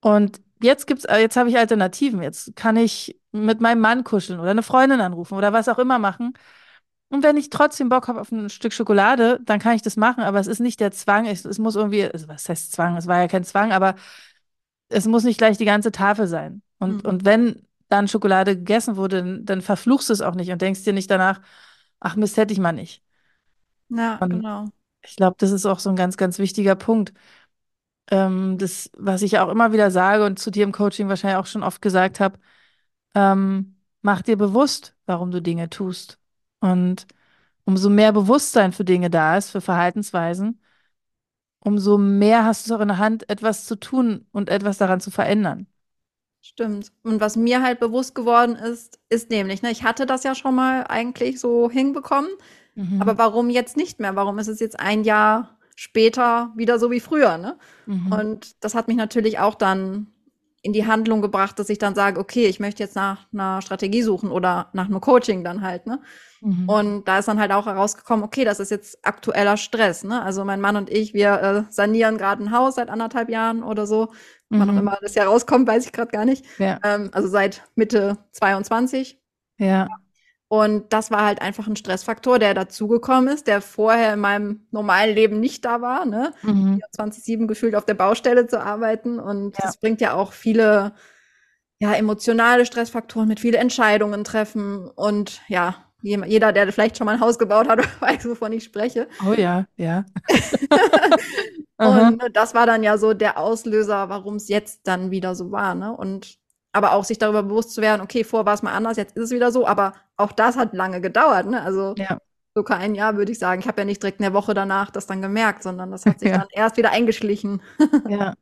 Und 0.00 0.40
jetzt 0.62 0.86
gibt's, 0.86 1.04
äh, 1.04 1.18
jetzt 1.18 1.36
habe 1.36 1.48
ich 1.48 1.56
Alternativen. 1.56 2.22
Jetzt 2.22 2.54
kann 2.56 2.76
ich 2.76 3.18
mit 3.32 3.60
meinem 3.60 3.80
Mann 3.80 4.04
kuscheln 4.04 4.38
oder 4.38 4.50
eine 4.50 4.62
Freundin 4.62 5.00
anrufen 5.00 5.34
oder 5.36 5.52
was 5.52 5.68
auch 5.68 5.78
immer 5.78 5.98
machen. 5.98 6.34
Und 7.08 7.22
wenn 7.22 7.36
ich 7.36 7.50
trotzdem 7.50 7.88
Bock 7.88 8.08
habe 8.08 8.20
auf 8.20 8.32
ein 8.32 8.48
Stück 8.48 8.72
Schokolade, 8.72 9.38
dann 9.44 9.58
kann 9.58 9.76
ich 9.76 9.82
das 9.82 9.96
machen, 9.96 10.24
aber 10.24 10.40
es 10.40 10.46
ist 10.46 10.60
nicht 10.60 10.80
der 10.80 10.92
Zwang. 10.92 11.26
Es, 11.26 11.44
es 11.44 11.58
muss 11.58 11.76
irgendwie, 11.76 12.04
also 12.04 12.26
was 12.28 12.48
heißt 12.48 12.72
Zwang? 12.72 12.96
Es 12.96 13.06
war 13.06 13.18
ja 13.18 13.28
kein 13.28 13.44
Zwang, 13.44 13.72
aber 13.72 13.96
es 14.88 15.06
muss 15.06 15.24
nicht 15.24 15.38
gleich 15.38 15.58
die 15.58 15.66
ganze 15.66 15.92
Tafel 15.92 16.26
sein. 16.26 16.62
Und, 16.78 17.04
mhm. 17.04 17.10
und 17.10 17.24
wenn 17.24 17.66
dann 17.92 18.08
Schokolade 18.08 18.56
gegessen 18.56 18.96
wurde, 18.96 19.40
dann, 19.42 19.62
verfluchst 19.62 20.08
du 20.08 20.12
es 20.14 20.22
auch 20.22 20.34
nicht 20.34 20.50
und 20.50 20.62
denkst 20.62 20.84
dir 20.84 20.92
nicht 20.92 21.10
danach, 21.10 21.40
ach 22.00 22.16
Mist, 22.16 22.36
hätte 22.36 22.52
ich 22.52 22.60
mal 22.60 22.72
nicht. 22.72 23.02
Ja, 23.88 24.16
und 24.20 24.32
genau. 24.32 24.68
Ich 25.02 25.16
glaube, 25.16 25.36
das 25.38 25.50
ist 25.50 25.66
auch 25.66 25.80
so 25.80 25.90
ein 25.90 25.96
ganz, 25.96 26.16
ganz 26.16 26.38
wichtiger 26.38 26.76
Punkt. 26.76 27.12
Ähm, 28.10 28.58
das, 28.58 28.90
was 28.96 29.22
ich 29.22 29.38
auch 29.38 29.48
immer 29.48 29.72
wieder 29.72 29.90
sage 29.90 30.24
und 30.26 30.38
zu 30.38 30.50
dir 30.50 30.64
im 30.64 30.72
Coaching 30.72 31.08
wahrscheinlich 31.08 31.38
auch 31.38 31.46
schon 31.46 31.62
oft 31.62 31.82
gesagt 31.82 32.20
habe, 32.20 32.38
ähm, 33.14 33.76
mach 34.02 34.22
dir 34.22 34.36
bewusst, 34.38 34.96
warum 35.06 35.30
du 35.32 35.42
Dinge 35.42 35.70
tust. 35.70 36.18
Und 36.60 37.06
umso 37.64 37.90
mehr 37.90 38.12
Bewusstsein 38.12 38.72
für 38.72 38.84
Dinge 38.84 39.10
da 39.10 39.36
ist, 39.38 39.50
für 39.50 39.60
Verhaltensweisen, 39.62 40.60
umso 41.60 41.98
mehr 41.98 42.44
hast 42.44 42.66
du 42.68 42.74
es 42.74 42.78
auch 42.78 42.82
in 42.82 42.88
der 42.88 42.98
Hand, 42.98 43.28
etwas 43.30 43.66
zu 43.66 43.76
tun 43.76 44.26
und 44.32 44.50
etwas 44.50 44.78
daran 44.78 45.00
zu 45.00 45.10
verändern. 45.10 45.66
Stimmt. 46.44 46.90
Und 47.04 47.20
was 47.20 47.36
mir 47.36 47.62
halt 47.62 47.78
bewusst 47.78 48.16
geworden 48.16 48.56
ist, 48.56 48.98
ist 49.08 49.30
nämlich, 49.30 49.62
ne, 49.62 49.70
ich 49.70 49.84
hatte 49.84 50.06
das 50.06 50.24
ja 50.24 50.34
schon 50.34 50.56
mal 50.56 50.84
eigentlich 50.88 51.38
so 51.38 51.70
hinbekommen, 51.70 52.30
mhm. 52.74 53.00
aber 53.00 53.16
warum 53.16 53.48
jetzt 53.48 53.76
nicht 53.76 54.00
mehr? 54.00 54.16
Warum 54.16 54.40
ist 54.40 54.48
es 54.48 54.58
jetzt 54.58 54.80
ein 54.80 55.04
Jahr 55.04 55.56
später 55.76 56.52
wieder 56.56 56.80
so 56.80 56.90
wie 56.90 56.98
früher, 56.98 57.38
ne? 57.38 57.56
Mhm. 57.86 58.12
Und 58.12 58.64
das 58.64 58.74
hat 58.74 58.88
mich 58.88 58.96
natürlich 58.96 59.38
auch 59.38 59.54
dann 59.54 60.08
in 60.62 60.72
die 60.72 60.86
Handlung 60.86 61.22
gebracht, 61.22 61.60
dass 61.60 61.70
ich 61.70 61.78
dann 61.78 61.94
sage, 61.94 62.18
okay, 62.18 62.46
ich 62.46 62.58
möchte 62.58 62.82
jetzt 62.82 62.96
nach 62.96 63.32
einer 63.32 63.62
Strategie 63.62 64.02
suchen 64.02 64.30
oder 64.30 64.68
nach 64.72 64.86
einem 64.86 65.00
Coaching 65.00 65.44
dann 65.44 65.62
halt, 65.62 65.86
ne? 65.86 66.00
Mhm. 66.42 66.68
Und 66.68 67.04
da 67.08 67.20
ist 67.20 67.28
dann 67.28 67.38
halt 67.38 67.52
auch 67.52 67.66
herausgekommen, 67.66 68.24
okay, 68.24 68.44
das 68.44 68.58
ist 68.58 68.72
jetzt 68.72 68.98
aktueller 69.06 69.56
Stress, 69.56 70.02
ne? 70.02 70.22
Also 70.22 70.44
mein 70.44 70.60
Mann 70.60 70.76
und 70.76 70.90
ich, 70.90 71.14
wir 71.14 71.40
äh, 71.40 71.72
sanieren 71.72 72.18
gerade 72.18 72.42
ein 72.42 72.50
Haus 72.50 72.74
seit 72.74 72.90
anderthalb 72.90 73.30
Jahren 73.30 73.62
oder 73.62 73.86
so. 73.86 74.08
Mhm. 74.48 74.58
Wann 74.60 74.70
auch 74.70 74.80
immer 74.80 74.98
das 75.00 75.14
Jahr 75.14 75.28
rauskommt, 75.28 75.68
weiß 75.68 75.86
ich 75.86 75.92
gerade 75.92 76.10
gar 76.10 76.24
nicht. 76.24 76.44
Ja. 76.58 76.80
Ähm, 76.82 77.10
also 77.12 77.28
seit 77.28 77.62
Mitte 77.76 78.18
22. 78.32 79.20
Ja. 79.58 79.86
Und 80.48 80.92
das 80.92 81.12
war 81.12 81.24
halt 81.24 81.40
einfach 81.40 81.68
ein 81.68 81.76
Stressfaktor, 81.76 82.40
der 82.40 82.54
dazugekommen 82.54 83.32
ist, 83.32 83.46
der 83.46 83.62
vorher 83.62 84.14
in 84.14 84.20
meinem 84.20 84.66
normalen 84.72 85.14
Leben 85.14 85.38
nicht 85.38 85.64
da 85.64 85.80
war, 85.80 86.04
ne? 86.04 86.34
Mhm. 86.42 86.82
24-7 86.98 87.46
gefühlt 87.46 87.76
auf 87.76 87.86
der 87.86 87.94
Baustelle 87.94 88.48
zu 88.48 88.60
arbeiten. 88.60 89.20
Und 89.20 89.56
ja. 89.56 89.64
das 89.64 89.76
bringt 89.78 90.00
ja 90.00 90.14
auch 90.14 90.32
viele, 90.32 90.92
ja, 91.78 91.94
emotionale 91.94 92.66
Stressfaktoren 92.66 93.28
mit 93.28 93.38
viele 93.38 93.58
Entscheidungen 93.58 94.24
treffen. 94.24 94.90
Und 94.90 95.40
ja, 95.46 95.76
jeder, 96.02 96.52
der 96.52 96.72
vielleicht 96.72 96.98
schon 96.98 97.04
mal 97.06 97.14
ein 97.14 97.20
Haus 97.20 97.38
gebaut 97.38 97.68
hat, 97.68 97.78
weiß, 98.00 98.28
wovon 98.28 98.52
ich 98.52 98.64
spreche. 98.64 99.08
Oh 99.26 99.32
ja, 99.32 99.66
ja. 99.76 100.04
und 101.76 102.22
das 102.34 102.54
war 102.54 102.66
dann 102.66 102.82
ja 102.82 102.98
so 102.98 103.14
der 103.14 103.38
Auslöser, 103.38 104.08
warum 104.08 104.36
es 104.36 104.48
jetzt 104.48 104.80
dann 104.84 105.10
wieder 105.10 105.34
so 105.34 105.52
war, 105.52 105.74
ne? 105.74 105.96
Und 105.96 106.38
aber 106.74 106.92
auch 106.92 107.04
sich 107.04 107.18
darüber 107.18 107.42
bewusst 107.42 107.74
zu 107.74 107.82
werden, 107.82 108.00
okay, 108.00 108.24
vor 108.24 108.46
war 108.46 108.54
es 108.54 108.62
mal 108.62 108.72
anders, 108.72 108.96
jetzt 108.96 109.16
ist 109.16 109.24
es 109.24 109.30
wieder 109.30 109.52
so, 109.52 109.66
aber 109.66 109.92
auch 110.16 110.32
das 110.32 110.56
hat 110.56 110.72
lange 110.72 111.00
gedauert, 111.00 111.46
ne? 111.46 111.62
Also 111.62 111.94
ja. 111.96 112.18
sogar 112.54 112.78
ein 112.78 112.94
Jahr 112.94 113.16
würde 113.16 113.32
ich 113.32 113.38
sagen. 113.38 113.60
Ich 113.60 113.68
habe 113.68 113.82
ja 113.82 113.84
nicht 113.84 114.02
direkt 114.02 114.20
eine 114.20 114.34
Woche 114.34 114.54
danach 114.54 114.90
das 114.90 115.06
dann 115.06 115.22
gemerkt, 115.22 115.62
sondern 115.62 115.90
das 115.90 116.06
hat 116.06 116.20
sich 116.20 116.28
ja. 116.30 116.38
dann 116.38 116.48
erst 116.50 116.76
wieder 116.76 116.90
eingeschlichen. 116.90 117.62
ja. 118.08 118.34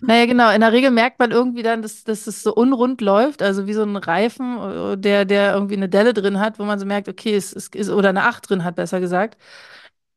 Naja, 0.00 0.26
genau. 0.26 0.50
In 0.50 0.60
der 0.60 0.72
Regel 0.72 0.90
merkt 0.90 1.18
man 1.18 1.30
irgendwie 1.30 1.62
dann, 1.62 1.82
dass, 1.82 2.04
dass 2.04 2.26
es 2.26 2.42
so 2.42 2.54
unrund 2.54 3.00
läuft, 3.00 3.42
also 3.42 3.66
wie 3.66 3.74
so 3.74 3.82
ein 3.82 3.96
Reifen, 3.96 4.58
äh, 4.94 4.96
der, 4.98 5.24
der 5.24 5.52
irgendwie 5.54 5.76
eine 5.76 5.88
Delle 5.88 6.14
drin 6.14 6.40
hat, 6.40 6.58
wo 6.58 6.64
man 6.64 6.78
so 6.78 6.86
merkt, 6.86 7.08
okay, 7.08 7.34
es 7.34 7.52
ist, 7.52 7.74
oder 7.90 8.08
eine 8.10 8.24
Acht 8.24 8.48
drin 8.48 8.64
hat, 8.64 8.76
besser 8.76 9.00
gesagt. 9.00 9.36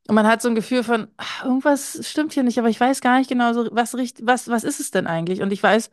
Und 0.07 0.15
man 0.15 0.27
hat 0.27 0.41
so 0.41 0.49
ein 0.49 0.55
Gefühl 0.55 0.83
von, 0.83 1.07
ach, 1.17 1.43
irgendwas 1.45 1.99
stimmt 2.09 2.33
hier 2.33 2.43
nicht, 2.43 2.59
aber 2.59 2.69
ich 2.69 2.79
weiß 2.79 3.01
gar 3.01 3.17
nicht 3.19 3.29
genau 3.29 3.53
so, 3.53 3.69
was, 3.71 3.93
was, 3.95 4.47
was 4.49 4.63
ist 4.63 4.79
es 4.79 4.91
denn 4.91 5.07
eigentlich? 5.07 5.41
Und 5.41 5.51
ich 5.53 5.63
weiß, 5.63 5.91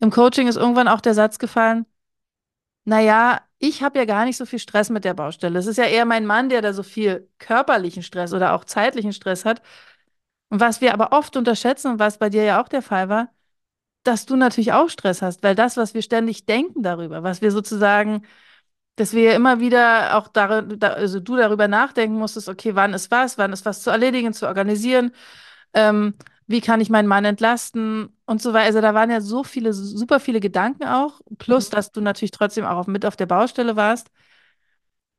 im 0.00 0.10
Coaching 0.10 0.48
ist 0.48 0.56
irgendwann 0.56 0.88
auch 0.88 1.00
der 1.02 1.14
Satz 1.14 1.38
gefallen, 1.38 1.86
naja, 2.84 3.40
ich 3.58 3.82
habe 3.82 3.98
ja 3.98 4.04
gar 4.04 4.24
nicht 4.24 4.36
so 4.36 4.46
viel 4.46 4.58
Stress 4.58 4.88
mit 4.90 5.04
der 5.04 5.14
Baustelle. 5.14 5.58
Es 5.58 5.66
ist 5.66 5.76
ja 5.78 5.84
eher 5.84 6.04
mein 6.04 6.26
Mann, 6.26 6.48
der 6.48 6.62
da 6.62 6.72
so 6.72 6.82
viel 6.82 7.28
körperlichen 7.38 8.02
Stress 8.02 8.32
oder 8.32 8.54
auch 8.54 8.64
zeitlichen 8.64 9.12
Stress 9.12 9.44
hat. 9.44 9.62
Und 10.50 10.60
was 10.60 10.80
wir 10.80 10.94
aber 10.94 11.12
oft 11.12 11.36
unterschätzen 11.36 11.92
und 11.92 11.98
was 11.98 12.18
bei 12.18 12.30
dir 12.30 12.44
ja 12.44 12.62
auch 12.62 12.68
der 12.68 12.82
Fall 12.82 13.08
war, 13.08 13.28
dass 14.02 14.26
du 14.26 14.36
natürlich 14.36 14.72
auch 14.72 14.88
Stress 14.88 15.22
hast, 15.22 15.42
weil 15.42 15.54
das, 15.54 15.76
was 15.76 15.94
wir 15.94 16.02
ständig 16.02 16.46
denken 16.46 16.82
darüber, 16.82 17.22
was 17.22 17.42
wir 17.42 17.50
sozusagen, 17.50 18.22
dass 18.96 19.12
wir 19.12 19.34
immer 19.34 19.60
wieder 19.60 20.16
auch 20.16 20.28
darüber, 20.28 20.94
also 20.94 21.20
du 21.20 21.36
darüber 21.36 21.68
nachdenken 21.68 22.16
musstest, 22.16 22.48
okay, 22.48 22.74
wann 22.74 22.94
ist 22.94 23.10
was, 23.10 23.38
wann 23.38 23.52
ist 23.52 23.64
was 23.66 23.82
zu 23.82 23.90
erledigen, 23.90 24.32
zu 24.32 24.46
organisieren, 24.46 25.12
ähm, 25.74 26.14
wie 26.46 26.60
kann 26.62 26.80
ich 26.80 26.90
meinen 26.90 27.08
Mann 27.08 27.24
entlasten 27.26 28.16
und 28.24 28.40
so 28.40 28.54
weiter. 28.54 28.66
Also 28.66 28.80
da 28.80 28.94
waren 28.94 29.10
ja 29.10 29.20
so 29.20 29.44
viele, 29.44 29.74
super 29.74 30.20
viele 30.20 30.40
Gedanken 30.40 30.84
auch, 30.84 31.20
plus, 31.38 31.70
mhm. 31.70 31.74
dass 31.76 31.92
du 31.92 32.00
natürlich 32.00 32.30
trotzdem 32.30 32.64
auch 32.64 32.86
mit 32.86 33.04
auf 33.04 33.16
der 33.16 33.26
Baustelle 33.26 33.76
warst 33.76 34.08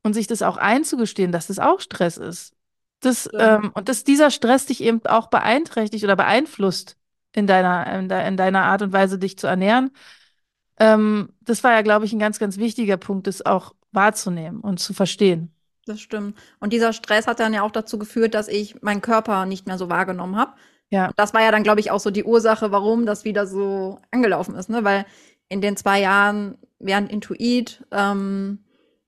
und 0.03 0.13
sich 0.13 0.27
das 0.27 0.41
auch 0.41 0.57
einzugestehen, 0.57 1.31
dass 1.31 1.47
das 1.47 1.59
auch 1.59 1.79
Stress 1.79 2.17
ist. 2.17 2.55
Das, 3.01 3.29
ja. 3.31 3.57
ähm, 3.57 3.71
und 3.73 3.89
dass 3.89 4.03
dieser 4.03 4.29
Stress 4.31 4.65
dich 4.65 4.83
eben 4.83 5.05
auch 5.05 5.27
beeinträchtigt 5.27 6.03
oder 6.03 6.15
beeinflusst 6.15 6.97
in 7.33 7.47
deiner, 7.47 7.99
in, 7.99 8.09
de, 8.09 8.27
in 8.27 8.37
deiner 8.37 8.63
Art 8.63 8.81
und 8.81 8.93
Weise, 8.93 9.17
dich 9.17 9.37
zu 9.37 9.47
ernähren. 9.47 9.91
Ähm, 10.79 11.29
das 11.41 11.63
war 11.63 11.71
ja, 11.71 11.81
glaube 11.81 12.05
ich, 12.05 12.13
ein 12.13 12.19
ganz, 12.19 12.39
ganz 12.39 12.57
wichtiger 12.57 12.97
Punkt, 12.97 13.27
das 13.27 13.45
auch 13.45 13.73
wahrzunehmen 13.91 14.61
und 14.61 14.79
zu 14.79 14.93
verstehen. 14.93 15.51
Das 15.85 15.99
stimmt. 16.01 16.37
Und 16.59 16.73
dieser 16.73 16.93
Stress 16.93 17.27
hat 17.27 17.39
dann 17.39 17.53
ja 17.53 17.63
auch 17.63 17.71
dazu 17.71 17.97
geführt, 17.97 18.33
dass 18.33 18.47
ich 18.47 18.81
meinen 18.81 19.01
Körper 19.01 19.45
nicht 19.45 19.65
mehr 19.65 19.77
so 19.77 19.89
wahrgenommen 19.89 20.35
habe. 20.35 20.53
Ja. 20.89 21.07
Und 21.07 21.17
das 21.17 21.33
war 21.33 21.41
ja 21.41 21.51
dann, 21.51 21.63
glaube 21.63 21.79
ich, 21.79 21.91
auch 21.91 21.99
so 21.99 22.11
die 22.11 22.23
Ursache, 22.23 22.71
warum 22.71 23.05
das 23.05 23.25
wieder 23.25 23.47
so 23.47 23.99
angelaufen 24.11 24.55
ist, 24.55 24.69
ne? 24.69 24.83
Weil 24.83 25.05
in 25.47 25.61
den 25.61 25.77
zwei 25.77 25.99
Jahren 25.99 26.57
während 26.79 27.11
Intuit, 27.11 27.83
ähm, 27.91 28.59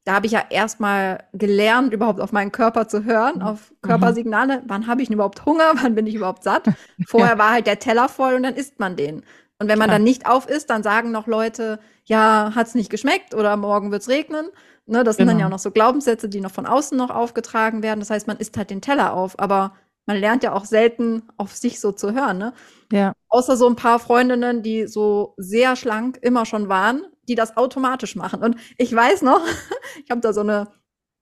da 0.03 0.13
habe 0.13 0.25
ich 0.25 0.31
ja 0.31 0.43
erstmal 0.49 1.25
gelernt, 1.33 1.93
überhaupt 1.93 2.19
auf 2.21 2.31
meinen 2.31 2.51
Körper 2.51 2.87
zu 2.87 3.03
hören, 3.03 3.35
mhm. 3.35 3.41
auf 3.43 3.73
Körpersignale. 3.81 4.57
Mhm. 4.57 4.63
Wann 4.67 4.87
habe 4.87 5.01
ich 5.01 5.07
denn 5.07 5.15
überhaupt 5.15 5.45
Hunger? 5.45 5.71
Wann 5.81 5.95
bin 5.95 6.07
ich 6.07 6.15
überhaupt 6.15 6.43
satt? 6.43 6.67
Vorher 7.07 7.33
ja. 7.33 7.37
war 7.37 7.51
halt 7.51 7.67
der 7.67 7.79
Teller 7.79 8.09
voll 8.09 8.35
und 8.35 8.43
dann 8.43 8.55
isst 8.55 8.79
man 8.79 8.95
den. 8.95 9.23
Und 9.59 9.67
wenn 9.67 9.77
man 9.77 9.89
Klar. 9.89 9.99
dann 9.99 10.03
nicht 10.03 10.25
auf 10.25 10.49
isst, 10.49 10.71
dann 10.71 10.81
sagen 10.81 11.11
noch 11.11 11.27
Leute, 11.27 11.79
ja, 12.05 12.53
hat's 12.55 12.73
nicht 12.73 12.89
geschmeckt 12.89 13.35
oder 13.35 13.55
morgen 13.57 13.91
wird's 13.91 14.09
regnen. 14.09 14.47
Ne, 14.87 15.03
das 15.03 15.17
genau. 15.17 15.25
sind 15.25 15.27
dann 15.27 15.27
ja 15.27 15.45
genau. 15.45 15.47
auch 15.47 15.51
noch 15.51 15.59
so 15.59 15.69
Glaubenssätze, 15.69 16.27
die 16.27 16.41
noch 16.41 16.51
von 16.51 16.65
außen 16.65 16.97
noch 16.97 17.11
aufgetragen 17.11 17.83
werden. 17.83 17.99
Das 17.99 18.09
heißt, 18.09 18.25
man 18.25 18.37
isst 18.37 18.57
halt 18.57 18.71
den 18.71 18.81
Teller 18.81 19.13
auf, 19.13 19.37
aber 19.37 19.73
man 20.07 20.17
lernt 20.17 20.41
ja 20.43 20.53
auch 20.53 20.65
selten 20.65 21.23
auf 21.37 21.55
sich 21.55 21.79
so 21.79 21.91
zu 21.91 22.13
hören, 22.13 22.39
ne? 22.39 22.53
Ja. 22.91 23.13
Außer 23.29 23.55
so 23.55 23.67
ein 23.67 23.75
paar 23.75 23.99
Freundinnen, 23.99 24.63
die 24.63 24.87
so 24.87 25.35
sehr 25.37 25.75
schlank 25.75 26.17
immer 26.21 26.45
schon 26.45 26.67
waren, 26.67 27.03
die 27.31 27.35
das 27.35 27.55
automatisch 27.55 28.15
machen. 28.15 28.43
Und 28.43 28.57
ich 28.77 28.93
weiß 28.93 29.21
noch, 29.21 29.41
ich 30.03 30.11
habe 30.11 30.21
da 30.21 30.33
so 30.33 30.41
eine 30.41 30.67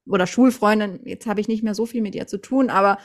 oder 0.08 0.26
Schulfreundin, 0.26 1.02
jetzt 1.06 1.28
habe 1.28 1.40
ich 1.40 1.48
nicht 1.48 1.64
mehr 1.64 1.76
so 1.76 1.86
viel 1.86 2.02
mit 2.02 2.16
ihr 2.16 2.26
zu 2.26 2.40
tun, 2.40 2.72
aber 2.72 2.98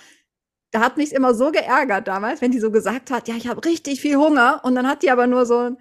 da 0.70 0.80
hat 0.80 0.96
mich 0.96 1.12
immer 1.12 1.34
so 1.34 1.52
geärgert 1.52 2.08
damals, 2.08 2.40
wenn 2.40 2.50
die 2.50 2.60
so 2.60 2.70
gesagt 2.70 3.10
hat, 3.10 3.28
ja, 3.28 3.34
ich 3.36 3.46
habe 3.46 3.62
richtig 3.64 4.00
viel 4.00 4.16
Hunger 4.16 4.62
und 4.64 4.74
dann 4.74 4.88
hat 4.88 5.02
die 5.02 5.10
aber 5.10 5.26
nur 5.26 5.44
so 5.44 5.58
ein, 5.58 5.76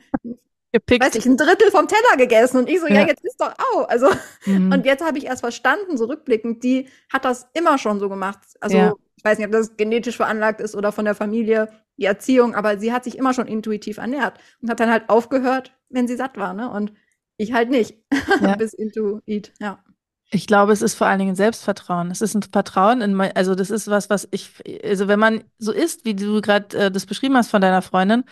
Gepickt. 0.73 1.03
weiß 1.03 1.15
ich, 1.15 1.25
ein 1.25 1.37
Drittel 1.37 1.71
vom 1.71 1.87
Teller 1.87 2.17
gegessen 2.17 2.57
und 2.57 2.69
ich 2.69 2.81
so, 2.81 2.87
ja, 2.87 3.01
ja 3.01 3.07
jetzt 3.07 3.23
ist 3.23 3.39
doch 3.39 3.53
au. 3.73 3.83
Also 3.83 4.09
mhm. 4.45 4.71
und 4.73 4.85
jetzt 4.85 5.03
habe 5.03 5.17
ich 5.17 5.25
erst 5.25 5.41
verstanden, 5.41 5.97
so 5.97 6.05
rückblickend, 6.05 6.63
die 6.63 6.89
hat 7.11 7.25
das 7.25 7.47
immer 7.53 7.77
schon 7.77 7.99
so 7.99 8.09
gemacht. 8.09 8.39
Also 8.59 8.77
ja. 8.77 8.93
ich 9.15 9.23
weiß 9.23 9.37
nicht, 9.37 9.47
ob 9.47 9.53
das 9.53 9.77
genetisch 9.77 10.17
veranlagt 10.17 10.59
ist 10.59 10.75
oder 10.75 10.91
von 10.91 11.05
der 11.05 11.15
Familie, 11.15 11.69
die 11.97 12.05
Erziehung, 12.05 12.55
aber 12.55 12.79
sie 12.79 12.91
hat 12.91 13.03
sich 13.03 13.17
immer 13.17 13.33
schon 13.33 13.47
intuitiv 13.47 13.97
ernährt 13.97 14.39
und 14.61 14.69
hat 14.69 14.79
dann 14.79 14.91
halt 14.91 15.09
aufgehört, 15.09 15.73
wenn 15.89 16.07
sie 16.07 16.15
satt 16.15 16.37
war, 16.37 16.53
ne? 16.53 16.69
Und 16.69 16.91
Ich 17.37 17.53
halt 17.53 17.69
nicht. 17.69 17.97
Ja. 18.41 18.55
Bis 18.57 18.73
into 18.73 19.21
eat, 19.25 19.51
ja. 19.59 19.83
Ich 20.29 20.47
glaube, 20.47 20.71
es 20.73 20.81
ist 20.81 20.95
vor 20.95 21.05
allen 21.07 21.19
Dingen 21.19 21.35
Selbstvertrauen. 21.35 22.09
Es 22.09 22.21
ist 22.21 22.33
ein 22.33 22.41
Vertrauen 22.41 23.01
in 23.01 23.13
mein, 23.13 23.35
also 23.35 23.53
das 23.53 23.69
ist 23.69 23.87
was, 23.87 24.09
was 24.09 24.27
ich, 24.31 24.51
also 24.83 25.07
wenn 25.07 25.19
man 25.19 25.43
so 25.59 25.71
ist, 25.71 26.05
wie 26.05 26.15
du 26.15 26.41
gerade 26.41 26.75
äh, 26.77 26.91
das 26.91 27.05
beschrieben 27.05 27.37
hast 27.37 27.49
von 27.51 27.61
deiner 27.61 27.83
Freundin, 27.83 28.23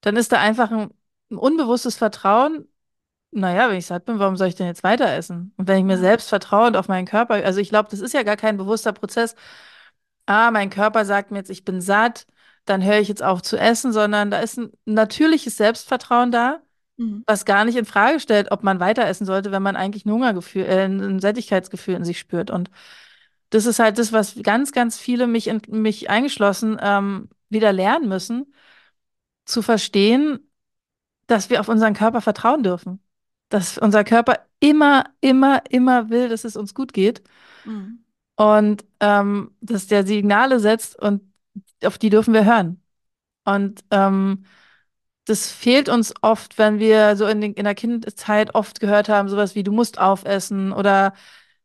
dann 0.00 0.16
ist 0.16 0.32
da 0.32 0.40
einfach 0.40 0.70
ein, 0.70 0.90
ein 1.30 1.36
unbewusstes 1.38 1.96
Vertrauen. 1.96 2.68
Naja, 3.32 3.70
wenn 3.70 3.78
ich 3.78 3.86
satt 3.86 4.06
bin, 4.06 4.18
warum 4.20 4.36
soll 4.36 4.48
ich 4.48 4.56
denn 4.56 4.66
jetzt 4.68 4.84
weiter 4.84 5.12
essen? 5.12 5.54
Und 5.58 5.68
wenn 5.68 5.78
ich 5.78 5.84
mir 5.84 5.98
selbst 5.98 6.28
vertraue 6.30 6.68
und 6.68 6.76
auf 6.76 6.88
meinen 6.88 7.06
Körper, 7.06 7.34
also 7.36 7.60
ich 7.60 7.70
glaube, 7.70 7.90
das 7.90 8.00
ist 8.00 8.14
ja 8.14 8.22
gar 8.24 8.36
kein 8.36 8.56
bewusster 8.58 8.92
Prozess. 8.92 9.34
Ah, 10.26 10.50
mein 10.50 10.70
Körper 10.70 11.04
sagt 11.04 11.30
mir 11.30 11.38
jetzt, 11.38 11.50
ich 11.50 11.64
bin 11.64 11.80
satt, 11.80 12.26
dann 12.66 12.84
höre 12.84 12.98
ich 13.00 13.08
jetzt 13.08 13.22
auf 13.22 13.42
zu 13.42 13.56
essen, 13.58 13.92
sondern 13.92 14.30
da 14.30 14.40
ist 14.40 14.58
ein 14.58 14.72
natürliches 14.84 15.56
Selbstvertrauen 15.56 16.30
da 16.30 16.60
Mhm. 16.98 17.22
was 17.26 17.44
gar 17.44 17.64
nicht 17.64 17.76
in 17.76 17.84
Frage 17.84 18.18
stellt, 18.18 18.50
ob 18.50 18.64
man 18.64 18.80
weiter 18.80 19.06
essen 19.06 19.24
sollte, 19.24 19.52
wenn 19.52 19.62
man 19.62 19.76
eigentlich 19.76 20.04
ein 20.04 20.10
Hungergefühl, 20.10 20.64
äh, 20.64 20.84
ein 20.84 21.20
Sättigkeitsgefühl 21.20 21.94
in 21.94 22.04
sich 22.04 22.18
spürt. 22.18 22.50
Und 22.50 22.70
das 23.50 23.66
ist 23.66 23.78
halt 23.78 23.98
das, 23.98 24.12
was 24.12 24.34
ganz, 24.42 24.72
ganz 24.72 24.98
viele, 24.98 25.28
mich, 25.28 25.46
in, 25.46 25.62
mich 25.68 26.10
eingeschlossen, 26.10 26.76
ähm, 26.80 27.28
wieder 27.48 27.72
lernen 27.72 28.08
müssen, 28.08 28.52
zu 29.44 29.62
verstehen, 29.62 30.40
dass 31.28 31.50
wir 31.50 31.60
auf 31.60 31.68
unseren 31.68 31.94
Körper 31.94 32.20
vertrauen 32.20 32.64
dürfen. 32.64 33.00
Dass 33.48 33.78
unser 33.78 34.02
Körper 34.02 34.46
immer, 34.58 35.04
immer, 35.20 35.62
immer 35.70 36.10
will, 36.10 36.28
dass 36.28 36.44
es 36.44 36.56
uns 36.56 36.74
gut 36.74 36.92
geht. 36.92 37.22
Mhm. 37.64 38.04
Und 38.36 38.84
ähm, 38.98 39.52
dass 39.60 39.86
der 39.86 40.04
Signale 40.04 40.58
setzt 40.58 40.98
und 40.98 41.22
auf 41.84 41.96
die 41.96 42.10
dürfen 42.10 42.34
wir 42.34 42.44
hören. 42.44 42.82
Und 43.44 43.84
ähm, 43.90 44.44
das 45.28 45.50
fehlt 45.50 45.88
uns 45.88 46.14
oft, 46.22 46.58
wenn 46.58 46.78
wir 46.78 47.16
so 47.16 47.26
in, 47.26 47.40
den, 47.40 47.54
in 47.54 47.64
der 47.64 47.74
Kindheit 47.74 48.54
oft 48.54 48.80
gehört 48.80 49.08
haben, 49.10 49.28
sowas 49.28 49.54
wie 49.54 49.62
du 49.62 49.72
musst 49.72 49.98
aufessen 49.98 50.72
oder 50.72 51.12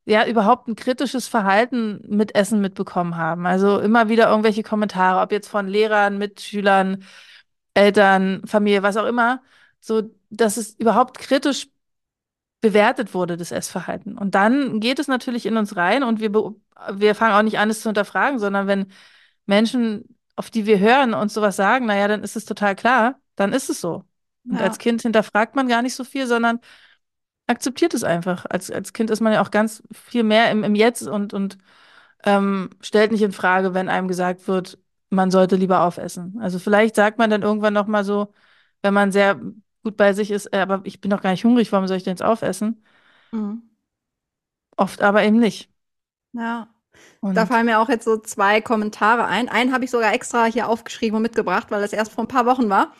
ja, 0.05 0.25
überhaupt 0.27 0.67
ein 0.67 0.75
kritisches 0.75 1.27
Verhalten 1.27 2.01
mit 2.09 2.35
Essen 2.35 2.61
mitbekommen 2.61 3.15
haben. 3.17 3.45
Also 3.45 3.79
immer 3.79 4.09
wieder 4.09 4.29
irgendwelche 4.29 4.63
Kommentare, 4.63 5.21
ob 5.21 5.31
jetzt 5.31 5.47
von 5.47 5.67
Lehrern, 5.67 6.17
Mitschülern, 6.17 7.05
Eltern, 7.73 8.41
Familie, 8.45 8.83
was 8.83 8.97
auch 8.97 9.05
immer, 9.05 9.41
so, 9.79 10.03
dass 10.29 10.57
es 10.57 10.75
überhaupt 10.79 11.17
kritisch 11.19 11.69
bewertet 12.61 13.13
wurde, 13.13 13.37
das 13.37 13.51
Essverhalten. 13.51 14.17
Und 14.17 14.35
dann 14.35 14.79
geht 14.79 14.99
es 14.99 15.07
natürlich 15.07 15.45
in 15.45 15.57
uns 15.57 15.75
rein 15.75 16.03
und 16.03 16.19
wir, 16.21 16.31
wir 16.93 17.15
fangen 17.15 17.33
auch 17.35 17.41
nicht 17.43 17.59
an, 17.59 17.69
es 17.69 17.81
zu 17.81 17.89
hinterfragen, 17.89 18.39
sondern 18.39 18.67
wenn 18.67 18.91
Menschen, 19.45 20.17
auf 20.35 20.49
die 20.49 20.65
wir 20.65 20.79
hören, 20.79 21.13
uns 21.13 21.33
sowas 21.33 21.55
sagen, 21.55 21.85
naja, 21.87 22.07
dann 22.07 22.23
ist 22.23 22.35
es 22.35 22.45
total 22.45 22.75
klar, 22.75 23.19
dann 23.35 23.53
ist 23.53 23.69
es 23.69 23.81
so. 23.81 24.05
Und 24.49 24.55
Ja. 24.57 24.61
als 24.61 24.77
Kind 24.79 25.01
hinterfragt 25.01 25.55
man 25.55 25.67
gar 25.67 25.81
nicht 25.81 25.95
so 25.95 26.03
viel, 26.03 26.27
sondern 26.27 26.59
akzeptiert 27.47 27.93
es 27.93 28.03
einfach. 28.03 28.45
Als, 28.49 28.71
als 28.71 28.93
Kind 28.93 29.09
ist 29.09 29.21
man 29.21 29.33
ja 29.33 29.41
auch 29.41 29.51
ganz 29.51 29.83
viel 29.91 30.23
mehr 30.23 30.51
im, 30.51 30.63
im 30.63 30.75
Jetzt 30.75 31.03
und, 31.07 31.33
und 31.33 31.57
ähm, 32.25 32.69
stellt 32.81 33.11
nicht 33.11 33.21
in 33.23 33.31
Frage, 33.33 33.73
wenn 33.73 33.89
einem 33.89 34.07
gesagt 34.07 34.47
wird, 34.47 34.77
man 35.09 35.31
sollte 35.31 35.55
lieber 35.55 35.81
aufessen. 35.83 36.39
Also 36.41 36.59
vielleicht 36.59 36.95
sagt 36.95 37.17
man 37.19 37.29
dann 37.29 37.43
irgendwann 37.43 37.73
noch 37.73 37.87
mal 37.87 38.03
so, 38.05 38.33
wenn 38.81 38.93
man 38.93 39.11
sehr 39.11 39.39
gut 39.83 39.97
bei 39.97 40.13
sich 40.13 40.31
ist, 40.31 40.47
äh, 40.53 40.59
aber 40.59 40.81
ich 40.85 41.01
bin 41.01 41.11
doch 41.11 41.21
gar 41.21 41.31
nicht 41.31 41.45
hungrig, 41.45 41.71
warum 41.71 41.87
soll 41.87 41.97
ich 41.97 42.03
denn 42.03 42.13
jetzt 42.13 42.23
aufessen? 42.23 42.83
Mhm. 43.33 43.73
Oft 44.77 45.01
aber 45.01 45.23
eben 45.23 45.39
nicht. 45.39 45.69
Ja. 46.33 46.67
Und 47.21 47.35
Da 47.35 47.45
fallen 47.45 47.65
mir 47.65 47.79
auch 47.79 47.89
jetzt 47.89 48.05
so 48.05 48.17
zwei 48.17 48.61
Kommentare 48.61 49.25
ein. 49.25 49.49
Einen 49.49 49.73
habe 49.73 49.85
ich 49.85 49.91
sogar 49.91 50.13
extra 50.13 50.45
hier 50.45 50.67
aufgeschrieben 50.69 51.17
und 51.17 51.23
mitgebracht, 51.23 51.71
weil 51.71 51.81
das 51.81 51.93
erst 51.93 52.11
vor 52.13 52.23
ein 52.23 52.27
paar 52.27 52.45
Wochen 52.45 52.69
war. 52.69 52.93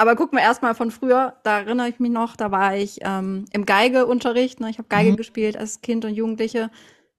Aber 0.00 0.16
gucken 0.16 0.38
wir 0.38 0.42
erstmal 0.42 0.74
von 0.74 0.90
früher. 0.90 1.36
Da 1.44 1.58
erinnere 1.58 1.88
ich 1.90 2.00
mich 2.00 2.10
noch, 2.10 2.34
da 2.34 2.50
war 2.50 2.74
ich 2.74 3.00
ähm, 3.02 3.44
im 3.52 3.66
Geigeunterricht. 3.66 4.58
Ne? 4.60 4.70
Ich 4.70 4.78
habe 4.78 4.88
Geige 4.88 5.12
Mhm. 5.12 5.16
gespielt 5.16 5.56
als 5.58 5.82
Kind 5.82 6.06
und 6.06 6.14
Jugendliche. 6.14 6.70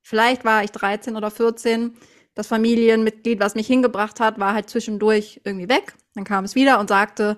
Vielleicht 0.02 0.46
war 0.46 0.64
ich 0.64 0.72
13 0.72 1.16
oder 1.16 1.30
14. 1.30 1.94
Das 2.34 2.48
Familienmitglied, 2.48 3.40
was 3.40 3.54
mich 3.54 3.68
hingebracht 3.68 4.20
hat, 4.20 4.40
war 4.40 4.54
halt 4.56 4.68
zwischendurch 4.70 5.42
irgendwie 5.44 5.70
weg. 5.70 5.94
Dann 6.16 6.24
kam 6.24 6.44
es 6.44 6.56
wieder 6.56 6.80
und 6.80 6.88
sagte, 6.90 7.38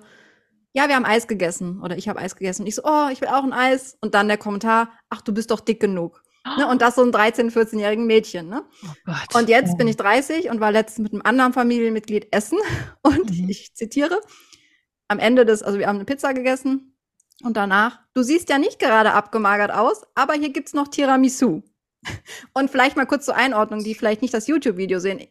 ja, 0.72 0.88
wir 0.88 0.96
haben 0.96 1.04
Eis 1.04 1.26
gegessen 1.28 1.82
oder 1.82 1.96
ich 1.98 2.08
habe 2.08 2.20
Eis 2.20 2.36
gegessen. 2.36 2.62
Und 2.62 2.68
ich 2.68 2.76
so, 2.76 2.82
oh, 2.84 3.08
ich 3.12 3.20
will 3.20 3.28
auch 3.28 3.44
ein 3.44 3.52
Eis. 3.52 3.98
Und 4.00 4.14
dann 4.14 4.28
der 4.28 4.38
Kommentar, 4.38 4.92
ach, 5.10 5.20
du 5.20 5.34
bist 5.34 5.50
doch 5.50 5.60
dick 5.60 5.78
genug. 5.78 6.22
Ne? 6.56 6.66
Und 6.68 6.80
das 6.80 6.94
so 6.94 7.02
ein 7.02 7.10
13-, 7.12 7.50
14-jährigen 7.50 8.06
Mädchen. 8.06 8.48
Ne? 8.48 8.64
oh. 9.06 9.38
Und 9.38 9.48
jetzt 9.50 9.76
bin 9.76 9.88
ich 9.88 9.96
30 9.96 10.48
und 10.48 10.60
war 10.60 10.72
letztens 10.72 11.04
mit 11.04 11.12
einem 11.12 11.22
anderen 11.22 11.52
Familienmitglied 11.52 12.28
essen. 12.32 12.58
Und 13.02 13.30
Mhm. 13.30 13.48
ich 13.50 13.74
zitiere, 13.74 14.20
am 15.08 15.18
Ende 15.18 15.44
des, 15.44 15.62
also 15.62 15.78
wir 15.78 15.86
haben 15.86 15.96
eine 15.96 16.04
Pizza 16.04 16.32
gegessen 16.34 16.96
und 17.42 17.56
danach, 17.56 18.00
du 18.14 18.22
siehst 18.22 18.48
ja 18.48 18.58
nicht 18.58 18.78
gerade 18.78 19.12
abgemagert 19.12 19.72
aus, 19.72 20.02
aber 20.14 20.34
hier 20.34 20.50
gibt's 20.50 20.74
noch 20.74 20.88
Tiramisu. 20.88 21.62
Und 22.52 22.70
vielleicht 22.70 22.96
mal 22.96 23.06
kurz 23.06 23.24
zur 23.24 23.36
Einordnung, 23.36 23.82
die 23.82 23.94
vielleicht 23.94 24.22
nicht 24.22 24.34
das 24.34 24.46
YouTube-Video 24.46 24.98
sehen. 25.00 25.26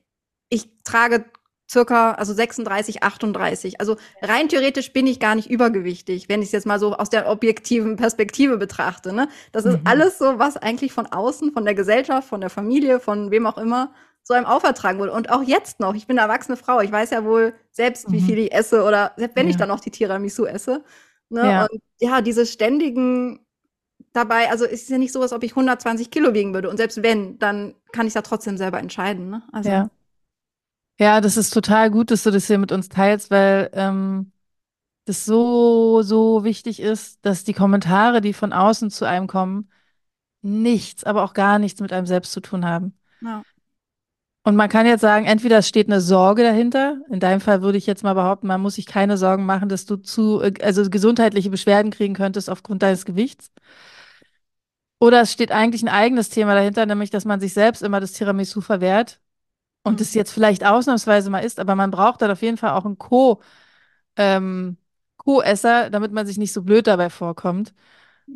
Ich 0.49 0.69
trage 0.83 1.25
circa, 1.71 2.12
also 2.13 2.33
36, 2.33 3.03
38. 3.03 3.79
Also 3.79 3.97
rein 4.21 4.49
theoretisch 4.49 4.91
bin 4.91 5.07
ich 5.07 5.19
gar 5.19 5.36
nicht 5.36 5.49
übergewichtig, 5.49 6.29
wenn 6.29 6.41
ich 6.41 6.47
es 6.47 6.51
jetzt 6.51 6.65
mal 6.65 6.79
so 6.79 6.95
aus 6.95 7.09
der 7.09 7.29
objektiven 7.29 7.95
Perspektive 7.95 8.57
betrachte. 8.57 9.13
Ne? 9.13 9.29
Das 9.51 9.65
ist 9.65 9.75
Mhm. 9.79 9.81
alles 9.86 10.17
so, 10.17 10.39
was 10.39 10.57
eigentlich 10.57 10.93
von 10.93 11.05
außen, 11.07 11.51
von 11.53 11.63
der 11.65 11.73
Gesellschaft, 11.75 12.27
von 12.27 12.41
der 12.41 12.49
Familie, 12.49 12.99
von 12.99 13.31
wem 13.31 13.45
auch 13.47 13.57
immer, 13.57 13.93
so 14.23 14.33
einem 14.33 14.45
aufertragen 14.45 14.99
wurde. 14.99 15.12
Und 15.13 15.29
auch 15.31 15.43
jetzt 15.43 15.79
noch, 15.79 15.95
ich 15.95 16.07
bin 16.07 16.17
eine 16.17 16.27
erwachsene 16.31 16.57
Frau, 16.57 16.79
ich 16.81 16.91
weiß 16.91 17.09
ja 17.12 17.23
wohl 17.25 17.53
selbst, 17.71 18.12
wie 18.12 18.21
Mhm. 18.21 18.25
viel 18.25 18.38
ich 18.39 18.53
esse 18.53 18.83
oder 18.83 19.13
selbst 19.17 19.36
wenn 19.36 19.47
ich 19.47 19.53
Ja. 19.55 19.59
dann 19.59 19.69
noch 19.69 19.79
die 19.81 19.91
Tiramisu 19.91 20.45
esse. 20.45 20.83
Ne? 21.29 21.41
Ja. 21.41 21.65
Und 21.65 21.81
ja, 21.99 22.21
diese 22.21 22.45
ständigen 22.45 23.39
dabei, 24.13 24.49
also 24.51 24.65
es 24.65 24.83
ist 24.83 24.89
ja 24.89 24.97
nicht 24.97 25.12
so, 25.12 25.21
als 25.21 25.33
ob 25.33 25.43
ich 25.43 25.55
120 25.55 26.12
Kilo 26.12 26.33
wiegen 26.33 26.53
würde. 26.53 26.69
Und 26.69 26.77
selbst 26.77 27.01
wenn, 27.03 27.39
dann 27.39 27.75
kann 27.91 28.07
ich 28.07 28.13
da 28.13 28.21
trotzdem 28.21 28.57
selber 28.57 28.79
entscheiden. 28.79 29.29
Ne? 29.29 29.43
Also, 29.51 29.69
Ja. 29.69 29.89
Ja, 30.99 31.21
das 31.21 31.38
ist 31.38 31.49
total 31.51 31.89
gut, 31.89 32.12
dass 32.12 32.23
du 32.23 32.29
das 32.31 32.45
hier 32.47 32.59
mit 32.59 32.71
uns 32.71 32.88
teilst, 32.88 33.31
weil 33.31 33.69
ähm, 33.73 34.31
das 35.05 35.25
so, 35.25 36.01
so 36.03 36.43
wichtig 36.43 36.79
ist, 36.79 37.25
dass 37.25 37.43
die 37.43 37.53
Kommentare, 37.53 38.21
die 38.21 38.33
von 38.33 38.53
außen 38.53 38.91
zu 38.91 39.05
einem 39.05 39.27
kommen, 39.27 39.69
nichts, 40.41 41.03
aber 41.03 41.23
auch 41.23 41.33
gar 41.33 41.57
nichts 41.59 41.81
mit 41.81 41.91
einem 41.93 42.05
selbst 42.05 42.31
zu 42.31 42.41
tun 42.41 42.65
haben. 42.65 42.97
ja. 43.21 43.43
Und 44.45 44.58
man 44.58 44.67
kann 44.69 44.86
jetzt 44.86 45.01
sagen, 45.01 45.25
entweder 45.25 45.60
es 45.60 45.69
steht 45.69 45.88
eine 45.88 46.01
Sorge 46.01 46.43
dahinter. 46.43 46.97
In 47.10 47.21
deinem 47.21 47.39
Fall 47.39 47.62
würde 47.62 47.77
ich 47.77 47.86
jetzt 47.88 48.03
mal 48.03 48.13
behaupten, 48.13 48.47
man 48.47 48.62
muss 48.62 48.75
sich 48.75 48.86
keine 48.86 49.17
Sorgen 49.17 49.45
machen, 49.45 49.69
dass 49.69 49.86
du 49.86 49.95
zu, 49.97 50.41
äh, 50.41 50.53
also 50.62 50.89
gesundheitliche 50.89 51.49
Beschwerden 51.49 51.91
kriegen 51.91 52.13
könntest 52.13 52.49
aufgrund 52.49 52.84
deines 52.84 53.06
Gewichts. 53.06 53.51
Oder 54.99 55.21
es 55.21 55.32
steht 55.34 55.51
eigentlich 55.51 55.84
ein 55.84 55.89
eigenes 55.89 56.29
Thema 56.29 56.56
dahinter, 56.56 56.86
nämlich, 56.86 57.10
dass 57.10 57.25
man 57.25 57.39
sich 57.39 57.53
selbst 57.53 57.82
immer 57.84 57.99
das 57.99 58.13
Tiramisu 58.13 58.62
verwehrt 58.62 59.19
und 59.84 59.99
Mhm. 59.99 60.03
es 60.03 60.13
jetzt 60.15 60.32
vielleicht 60.34 60.65
ausnahmsweise 60.65 61.29
mal 61.32 61.39
isst, 61.41 61.60
aber 61.60 61.75
man 61.75 61.91
braucht 61.91 62.21
dann 62.21 62.32
auf 62.32 62.41
jeden 62.41 62.58
Fall 62.58 62.71
auch 62.71 62.86
einen 62.86 62.97
Co, 62.99 63.41
ähm, 64.17 64.77
Co-Esser, 65.17 65.89
damit 65.91 66.12
man 66.13 66.27
sich 66.27 66.38
nicht 66.38 66.53
so 66.53 66.63
blöd 66.63 66.88
dabei 66.88 67.10
vorkommt. 67.10 67.73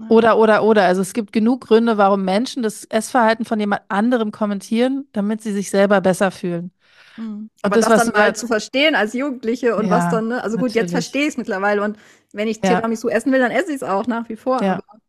Oder, 0.09 0.37
oder, 0.37 0.63
oder. 0.63 0.83
Also 0.85 1.01
es 1.01 1.13
gibt 1.13 1.31
genug 1.31 1.67
Gründe, 1.67 1.97
warum 1.97 2.23
Menschen 2.23 2.63
das 2.63 2.85
Essverhalten 2.85 3.45
von 3.45 3.59
jemand 3.59 3.81
anderem 3.89 4.31
kommentieren, 4.31 5.07
damit 5.13 5.41
sie 5.41 5.51
sich 5.53 5.69
selber 5.69 6.01
besser 6.01 6.31
fühlen. 6.31 6.71
Mhm. 7.15 7.49
Aber 7.61 7.75
das, 7.77 7.85
das, 7.87 7.99
was 7.99 8.05
dann 8.05 8.13
mal 8.21 8.35
zu 8.35 8.47
verstehen 8.47 8.95
als 8.95 9.13
Jugendliche 9.13 9.75
und 9.75 9.89
was 9.89 10.05
Ja, 10.05 10.11
dann, 10.11 10.27
ne? 10.27 10.43
Also 10.43 10.57
gut, 10.57 10.67
jetzt 10.71 10.75
natürlich. 10.91 10.91
verstehe 10.91 11.21
ich 11.23 11.27
es 11.29 11.37
mittlerweile 11.37 11.83
und 11.83 11.97
wenn 12.33 12.47
ich 12.47 12.57
Ja. 12.63 12.75
Tiramisu 12.75 13.07
essen 13.09 13.31
will, 13.31 13.39
dann 13.39 13.51
esse 13.51 13.69
ich 13.69 13.77
es 13.77 13.83
auch 13.83 14.07
nach 14.07 14.27
wie 14.29 14.35
vor. 14.35 14.61
Ja. 14.61 14.73
Aber 14.73 14.99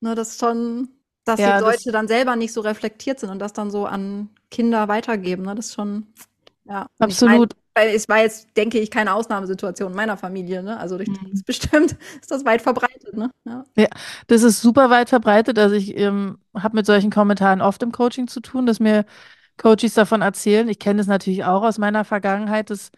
ne, 0.00 0.14
das 0.14 0.30
ist 0.30 0.40
schon, 0.40 0.88
dass 1.24 1.40
Ja, 1.40 1.58
die 1.58 1.64
das- 1.64 1.74
Leute 1.74 1.92
dann 1.92 2.06
selber 2.08 2.36
nicht 2.36 2.52
so 2.52 2.60
reflektiert 2.60 3.18
sind 3.20 3.30
und 3.30 3.38
das 3.40 3.52
dann 3.52 3.70
so 3.70 3.86
an 3.86 4.30
Kinder 4.50 4.86
weitergeben. 4.88 5.44
Ne? 5.44 5.54
Das 5.54 5.66
ist 5.66 5.74
schon, 5.74 6.06
ja. 6.64 6.86
Absolut. 6.98 7.54
Weil 7.76 7.94
es 7.94 8.08
war 8.08 8.20
jetzt, 8.20 8.48
denke 8.56 8.78
ich, 8.78 8.90
keine 8.90 9.14
Ausnahmesituation 9.14 9.90
in 9.92 9.96
meiner 9.96 10.16
Familie. 10.16 10.62
Ne? 10.62 10.78
Also 10.80 10.96
durch 10.96 11.08
Mhm. 11.10 11.42
bestimmt 11.44 11.92
ist 12.20 12.30
das 12.30 12.44
weit 12.46 12.62
verbreitet. 12.62 13.14
Ne? 13.14 13.30
Ja. 13.44 13.64
Das 14.28 14.42
ist 14.42 14.62
super 14.62 14.88
weit 14.90 15.10
verbreitet. 15.10 15.58
Also 15.58 15.74
ich 15.76 15.96
ähm, 15.96 16.38
habe 16.54 16.76
mit 16.76 16.86
solchen 16.86 17.10
Kommentaren 17.10 17.60
oft 17.60 17.82
im 17.82 17.92
Coaching 17.92 18.28
zu 18.28 18.40
tun, 18.40 18.64
dass 18.66 18.80
mir 18.80 19.04
Coaches 19.58 19.94
davon 19.94 20.22
erzählen. 20.22 20.68
Ich 20.68 20.78
kenne 20.78 20.98
das 20.98 21.06
natürlich 21.06 21.44
auch 21.44 21.62
aus 21.62 21.78
meiner 21.78 22.04
Vergangenheit, 22.04 22.70
dass 22.70 22.90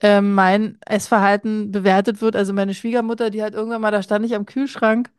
ähm, 0.00 0.34
mein 0.34 0.78
Essverhalten 0.86 1.72
bewertet 1.72 2.20
wird. 2.20 2.36
Also 2.36 2.52
meine 2.52 2.74
Schwiegermutter, 2.74 3.30
die 3.30 3.42
hat 3.42 3.54
irgendwann 3.54 3.80
mal, 3.80 3.90
da 3.90 4.02
stand 4.02 4.24
ich 4.26 4.34
am 4.34 4.46
Kühlschrank 4.46 5.10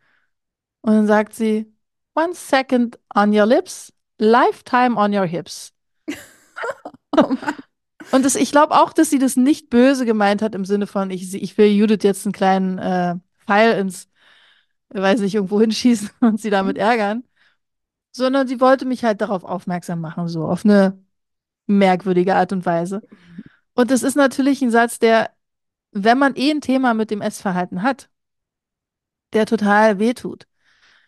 und 0.82 0.93
dann 0.93 1.08
sagt 1.08 1.34
sie, 1.36 1.73
one 2.15 2.34
second 2.36 2.99
on 3.15 3.34
your 3.38 3.45
lips, 3.47 3.93
lifetime 4.19 4.97
on 4.97 5.13
your 5.15 5.25
hips. 5.27 5.73
Oh 7.17 7.29
Mann. 7.41 7.68
Und 8.11 8.25
das, 8.25 8.35
ich 8.35 8.51
glaube 8.51 8.73
auch, 8.75 8.93
dass 8.93 9.09
sie 9.09 9.19
das 9.19 9.35
nicht 9.35 9.69
böse 9.69 10.05
gemeint 10.05 10.41
hat 10.41 10.55
im 10.55 10.65
Sinne 10.65 10.87
von, 10.87 11.11
ich, 11.11 11.33
ich 11.33 11.57
will 11.57 11.67
Judith 11.67 12.03
jetzt 12.03 12.25
einen 12.25 12.33
kleinen 12.33 12.77
äh, 12.77 13.15
Pfeil 13.45 13.77
ins, 13.79 14.09
weiß 14.89 15.19
nicht, 15.21 15.35
irgendwo 15.35 15.59
hinschießen 15.61 16.09
und 16.21 16.39
sie 16.39 16.49
damit 16.49 16.77
ärgern, 16.77 17.23
sondern 18.11 18.47
sie 18.47 18.59
wollte 18.59 18.85
mich 18.85 19.03
halt 19.03 19.21
darauf 19.21 19.43
aufmerksam 19.43 20.01
machen, 20.01 20.27
so 20.27 20.45
auf 20.45 20.65
eine 20.65 21.01
merkwürdige 21.67 22.35
Art 22.35 22.51
und 22.51 22.65
Weise. 22.65 23.01
Und 23.73 23.91
das 23.91 24.03
ist 24.03 24.15
natürlich 24.15 24.61
ein 24.61 24.71
Satz, 24.71 24.99
der, 24.99 25.29
wenn 25.91 26.17
man 26.17 26.35
eh 26.35 26.51
ein 26.51 26.61
Thema 26.61 26.93
mit 26.93 27.11
dem 27.11 27.21
Essverhalten 27.21 27.83
hat, 27.83 28.09
der 29.33 29.45
total 29.45 29.99
wehtut. 29.99 30.47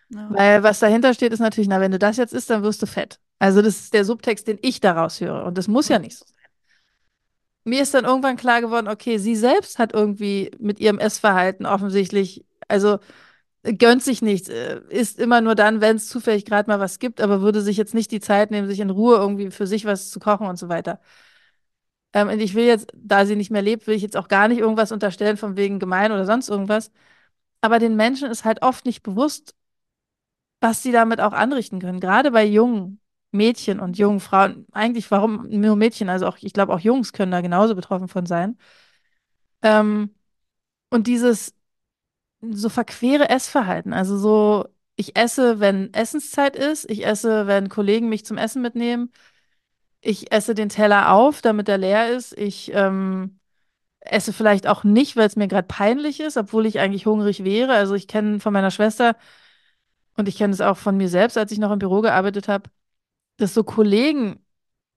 Ja. 0.09 0.29
Weil 0.31 0.63
was 0.63 0.79
dahinter 0.79 1.13
steht, 1.13 1.33
ist 1.33 1.39
natürlich, 1.39 1.67
na, 1.67 1.79
wenn 1.79 1.91
du 1.91 1.99
das 1.99 2.17
jetzt 2.17 2.33
isst, 2.33 2.49
dann 2.49 2.63
wirst 2.63 2.81
du 2.81 2.85
fett. 2.85 3.19
Also 3.39 3.61
das 3.61 3.79
ist 3.79 3.93
der 3.93 4.05
Subtext, 4.05 4.47
den 4.47 4.59
ich 4.61 4.79
daraus 4.79 5.19
höre. 5.19 5.45
Und 5.45 5.57
das 5.57 5.67
muss 5.67 5.87
ja 5.87 5.99
nicht 5.99 6.17
so 6.17 6.25
sein. 6.25 6.40
Mir 7.63 7.84
ist 7.84 7.93
dann 7.93 8.06
irgendwann 8.06 8.38
klar 8.38 8.62
geworden, 8.62 8.88
okay, 8.88 9.17
sie 9.17 9.36
selbst 9.36 9.78
hat 9.80 9.93
irgendwie 9.93 10.52
mit 10.60 10.80
ihrem 10.80 10.97
Essverhalten 11.00 11.65
offensichtlich, 11.65 12.43
also 12.67 13.00
gönnt 13.63 14.04
sich 14.04 14.21
nichts, 14.24 14.50
äh, 14.50 14.82
isst 14.89 15.19
immer 15.19 15.41
nur 15.41 15.56
dann, 15.56 15.82
wenn 15.82 15.97
es 15.97 16.10
zufällig 16.10 16.45
gerade 16.45 16.69
mal 16.69 16.80
was 16.80 17.00
gibt, 17.00 17.21
aber 17.21 17.41
würde 17.41 17.62
sich 17.62 17.78
jetzt 17.78 17.93
nicht 17.95 18.12
die 18.12 18.21
Zeit 18.21 18.52
nehmen, 18.52 18.67
sich 18.67 18.80
in 18.82 18.89
Ruhe 18.91 19.17
irgendwie 19.17 19.52
für 19.52 19.67
sich 19.67 19.86
was 19.86 20.12
zu 20.12 20.19
kochen 20.19 20.47
und 20.47 20.58
so 20.58 20.69
weiter. 20.69 21.00
Ähm, 22.13 22.30
und 22.30 22.39
ich 22.39 22.56
will 22.56 22.65
jetzt, 22.65 22.88
da 22.95 23.26
sie 23.26 23.36
nicht 23.36 23.52
mehr 23.52 23.62
lebt, 23.62 23.88
will 23.88 23.95
ich 23.95 24.02
jetzt 24.02 24.17
auch 24.17 24.28
gar 24.28 24.47
nicht 24.47 24.60
irgendwas 24.60 24.91
unterstellen 24.91 25.38
von 25.38 25.56
wegen 25.58 25.80
gemein 25.80 26.12
oder 26.12 26.26
sonst 26.26 26.50
irgendwas. 26.50 26.91
Aber 27.62 27.80
den 27.80 27.97
Menschen 27.97 28.32
ist 28.32 28.45
halt 28.45 28.63
oft 28.63 28.86
nicht 28.86 29.04
bewusst, 29.04 29.56
was 30.62 30.82
sie 30.84 30.91
damit 30.91 31.19
auch 31.21 31.34
anrichten 31.34 31.80
können. 31.80 32.00
Gerade 32.00 32.32
bei 32.32 32.45
jungen 32.45 33.00
Mädchen 33.32 33.80
und 33.80 33.98
jungen 33.98 34.20
Frauen. 34.20 34.65
Eigentlich, 34.72 35.10
warum 35.12 35.48
nur 35.50 35.76
Mädchen? 35.76 36.10
Also 36.10 36.28
auch, 36.28 36.38
ich 36.41 36.54
glaube, 36.54 36.74
auch 36.74 36.80
Jungs 36.80 37.13
können 37.13 37.32
da 37.32 37.41
genauso 37.41 37.76
betroffen 37.76 38.08
von 38.08 38.26
sein. 38.26 38.58
Ähm, 39.62 40.13
und 40.89 41.08
dieses 41.08 41.56
so 42.41 42.70
verquere 42.70 43.30
Essverhalten. 43.30 43.94
Also 43.94 44.17
so, 44.17 44.67
ich 44.96 45.17
esse, 45.17 45.60
wenn 45.60 45.94
Essenszeit 45.94 46.56
ist, 46.56 46.89
ich 46.89 47.06
esse, 47.06 47.48
wenn 47.48 47.70
Kollegen 47.70 48.10
mich 48.10 48.26
zum 48.26 48.38
Essen 48.38 48.62
mitnehmen, 48.62 49.12
ich 50.02 50.32
esse 50.32 50.56
den 50.56 50.70
Teller 50.70 51.12
auf, 51.13 51.41
damit 51.41 51.70
er 51.70 51.78
leer 51.78 52.10
ist, 52.12 52.38
ich 52.38 52.72
ähm, 52.74 53.39
esse 54.02 54.34
vielleicht 54.34 54.67
auch 54.67 54.84
nicht, 54.84 55.15
weil 55.17 55.28
es 55.28 55.36
mir 55.36 55.48
gerade 55.48 55.67
peinlich 55.67 56.20
ist, 56.20 56.38
obwohl 56.38 56.65
ich 56.65 56.80
eigentlich 56.80 57.06
hungrig 57.06 57.44
wäre. 57.44 57.74
Also 57.74 57.96
ich 57.96 58.08
kenne 58.08 58.39
von 58.39 58.54
meiner 58.54 58.72
Schwester 58.72 59.15
und 60.17 60.28
ich 60.28 60.38
kenne 60.38 60.54
es 60.54 60.62
auch 60.62 60.78
von 60.78 60.98
mir 60.98 61.10
selbst, 61.10 61.38
als 61.38 61.52
ich 61.52 61.60
noch 61.60 61.72
im 61.72 61.80
Büro 61.80 62.02
gearbeitet 62.02 62.48
habe, 62.48 62.70
dass 63.41 63.54
so 63.54 63.63
Kollegen 63.63 64.39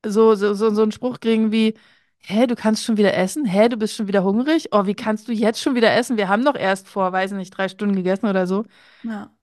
so, 0.06 0.34
so, 0.36 0.54
so, 0.54 0.70
so 0.74 0.82
einen 0.82 0.92
Spruch 0.92 1.20
kriegen 1.20 1.52
wie, 1.52 1.74
hä, 2.20 2.46
du 2.46 2.56
kannst 2.56 2.84
schon 2.84 2.96
wieder 2.98 3.14
essen? 3.14 3.44
Hä, 3.46 3.68
du 3.68 3.76
bist 3.78 3.96
schon 3.96 4.08
wieder 4.08 4.24
hungrig? 4.24 4.68
Oh, 4.72 4.86
wie 4.86 4.94
kannst 4.94 5.28
du 5.28 5.32
jetzt 5.32 5.60
schon 5.62 5.74
wieder 5.76 5.94
essen? 5.94 6.16
Wir 6.18 6.28
haben 6.28 6.44
doch 6.44 6.56
erst 6.56 6.88
vor, 6.88 7.12
weiß 7.12 7.32
nicht, 7.32 7.50
drei 7.56 7.68
Stunden 7.68 7.96
gegessen 7.96 8.26
oder 8.28 8.46
so. 8.46 8.64
Ja. 9.02 9.34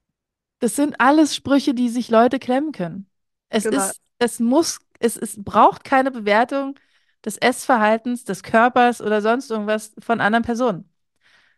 Das 0.60 0.76
sind 0.76 1.00
alles 1.00 1.34
Sprüche, 1.34 1.74
die 1.74 1.88
sich 1.88 2.08
Leute 2.08 2.38
klemmen 2.38 2.72
können. 2.72 3.08
Es 3.48 3.64
Genau. 3.64 3.90
ist, 3.90 4.00
es 4.18 4.38
muss, 4.40 4.78
es, 5.00 5.16
es 5.16 5.42
braucht 5.42 5.84
keine 5.84 6.10
Bewertung 6.10 6.76
des 7.24 7.36
Essverhaltens, 7.38 8.24
des 8.24 8.42
Körpers 8.42 9.00
oder 9.00 9.20
sonst 9.22 9.50
irgendwas 9.50 9.92
von 10.00 10.20
anderen 10.20 10.44
Personen. 10.44 10.88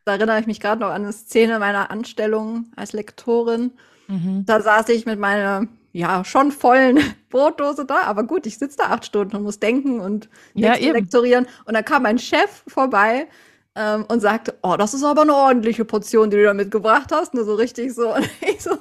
Da 0.04 0.12
erinnere 0.14 0.40
ich 0.40 0.46
mich 0.46 0.60
gerade 0.60 0.80
noch 0.80 0.88
an 0.90 1.02
eine 1.02 1.12
Szene 1.12 1.58
meiner 1.58 1.90
Anstellung 1.90 2.70
als 2.76 2.92
Lektorin. 2.92 3.72
Mhm. 4.08 4.44
Da 4.46 4.60
saß 4.60 4.88
ich 4.90 5.06
mit 5.06 5.18
meiner, 5.20 5.66
ja, 5.94 6.24
schon 6.24 6.50
vollen 6.50 6.98
Brotdose 7.30 7.86
da, 7.86 8.02
aber 8.02 8.24
gut, 8.24 8.46
ich 8.46 8.58
sitze 8.58 8.78
da 8.78 8.84
acht 8.90 9.06
Stunden 9.06 9.36
und 9.36 9.44
muss 9.44 9.60
denken 9.60 10.00
und 10.00 10.28
Ja, 10.52 10.74
lektorieren. 10.74 11.46
Und 11.66 11.74
dann 11.74 11.84
kam 11.84 12.02
mein 12.02 12.18
Chef 12.18 12.64
vorbei 12.66 13.28
ähm, 13.76 14.04
und 14.08 14.18
sagte, 14.18 14.58
oh, 14.62 14.74
das 14.76 14.92
ist 14.92 15.04
aber 15.04 15.22
eine 15.22 15.34
ordentliche 15.34 15.84
Portion, 15.84 16.30
die 16.30 16.36
du 16.36 16.44
da 16.44 16.52
mitgebracht 16.52 17.10
hast. 17.12 17.32
Nur 17.32 17.44
so 17.44 17.54
richtig 17.54 17.94
so. 17.94 18.12
Und 18.14 18.28
ich 18.40 18.60
so, 18.60 18.76